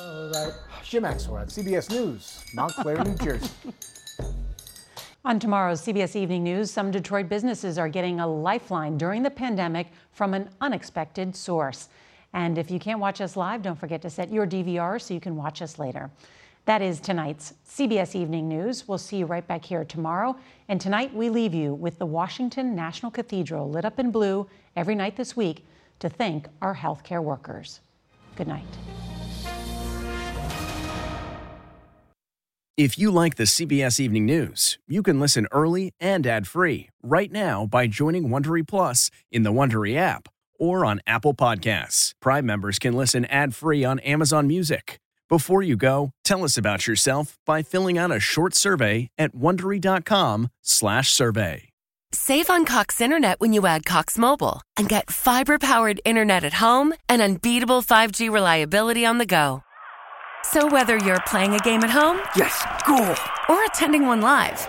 Jim 0.85 1.05
Axelrod, 1.05 1.49
CBS 1.49 1.91
News, 1.91 2.45
Montclair, 2.55 3.03
New 3.05 3.17
Jersey. 3.17 3.51
On 5.25 5.39
tomorrow's 5.39 5.81
CBS 5.81 6.17
Evening 6.17 6.43
News, 6.43 6.71
some 6.71 6.91
Detroit 6.91 7.29
businesses 7.29 7.79
are 7.79 7.89
getting 7.89 8.19
a 8.19 8.27
lifeline 8.27 8.99
during 8.99 9.23
the 9.23 9.31
pandemic 9.31 9.89
from 10.11 10.35
an 10.35 10.49
unexpected 10.61 11.37
source. 11.37 11.89
And 12.35 12.57
if 12.59 12.71
you 12.71 12.79
can't 12.79 13.01
watch 13.01 13.21
us 13.21 13.37
live, 13.37 13.63
don't 13.63 13.79
forget 13.79 14.03
to 14.03 14.11
set 14.11 14.33
your 14.33 14.47
DVR 14.47 15.01
so 15.01 15.15
you 15.15 15.21
can 15.21 15.37
watch 15.37 15.61
us 15.63 15.79
later. 15.79 16.11
That 16.65 16.81
is 16.81 17.01
tonight's 17.01 17.55
CBS 17.69 18.15
Evening 18.15 18.49
News. 18.49 18.87
We'll 18.87 18.99
see 18.99 19.17
you 19.17 19.27
right 19.27 19.47
back 19.47 19.65
here 19.65 19.85
tomorrow. 19.85 20.37
And 20.69 20.81
tonight 20.81 21.13
we 21.13 21.29
leave 21.29 21.53
you 21.53 21.75
with 21.75 21.99
the 21.99 22.07
Washington 22.07 22.77
National 22.77 23.11
Cathedral 23.11 23.69
lit 23.69 23.85
up 23.85 23.99
in 23.99 24.13
blue 24.13 24.49
every 24.77 24.95
night 24.95 25.17
this 25.17 25.37
week 25.37 25.67
to 25.99 26.09
thank 26.09 26.47
our 26.63 26.77
healthcare 26.77 27.23
workers. 27.23 27.81
Good 28.37 28.47
night. 28.47 28.65
If 32.77 32.99
you 32.99 33.11
like 33.11 33.35
the 33.35 33.45
CBS 33.45 34.01
Evening 34.01 34.25
News, 34.25 34.79
you 34.89 35.03
can 35.03 35.21
listen 35.21 35.47
early 35.53 35.93
and 36.01 36.27
ad-free 36.27 36.89
right 37.03 37.31
now 37.31 37.67
by 37.67 37.87
joining 37.87 38.29
Wondery 38.29 38.67
Plus 38.67 39.11
in 39.31 39.43
the 39.43 39.53
Wondery 39.53 39.97
app 39.97 40.29
or 40.63 40.87
on 40.87 41.01
Apple 41.07 41.35
Podcasts. 41.35 42.13
Prime 42.23 42.47
members 42.47 42.79
can 42.79 42.95
listen 42.95 43.25
ad-free 43.25 43.85
on 43.85 43.99
Amazon 44.01 44.47
Music. 44.47 45.01
Before 45.29 45.63
you 45.63 45.77
go, 45.77 46.13
tell 46.25 46.45
us 46.45 46.57
about 46.57 46.87
yourself 46.87 47.37
by 47.47 47.63
filling 47.63 47.99
out 47.99 48.15
a 48.15 48.21
short 48.21 48.55
survey 48.55 49.09
at 49.19 49.35
wondery.com/survey. 49.35 51.69
Save 52.15 52.51
on 52.51 52.67
Cox 52.67 53.01
Internet 53.01 53.41
when 53.41 53.55
you 53.55 53.67
add 53.67 53.87
Cox 53.87 54.19
Mobile 54.19 54.61
and 54.77 54.87
get 54.89 55.11
fiber-powered 55.11 56.01
internet 56.05 56.45
at 56.45 56.53
home 56.53 56.93
and 57.09 57.23
unbeatable 57.23 57.83
5G 57.83 58.29
reliability 58.29 59.07
on 59.07 59.17
the 59.17 59.27
go. 59.27 59.63
So 60.45 60.67
whether 60.67 60.99
you're 60.99 61.23
playing 61.27 61.55
a 61.55 61.59
game 61.61 61.83
at 61.85 61.91
home, 61.91 62.21
yes, 62.37 62.63
cool, 62.85 63.15
or 63.49 63.65
attending 63.65 64.07
one 64.07 64.21
live, 64.21 64.69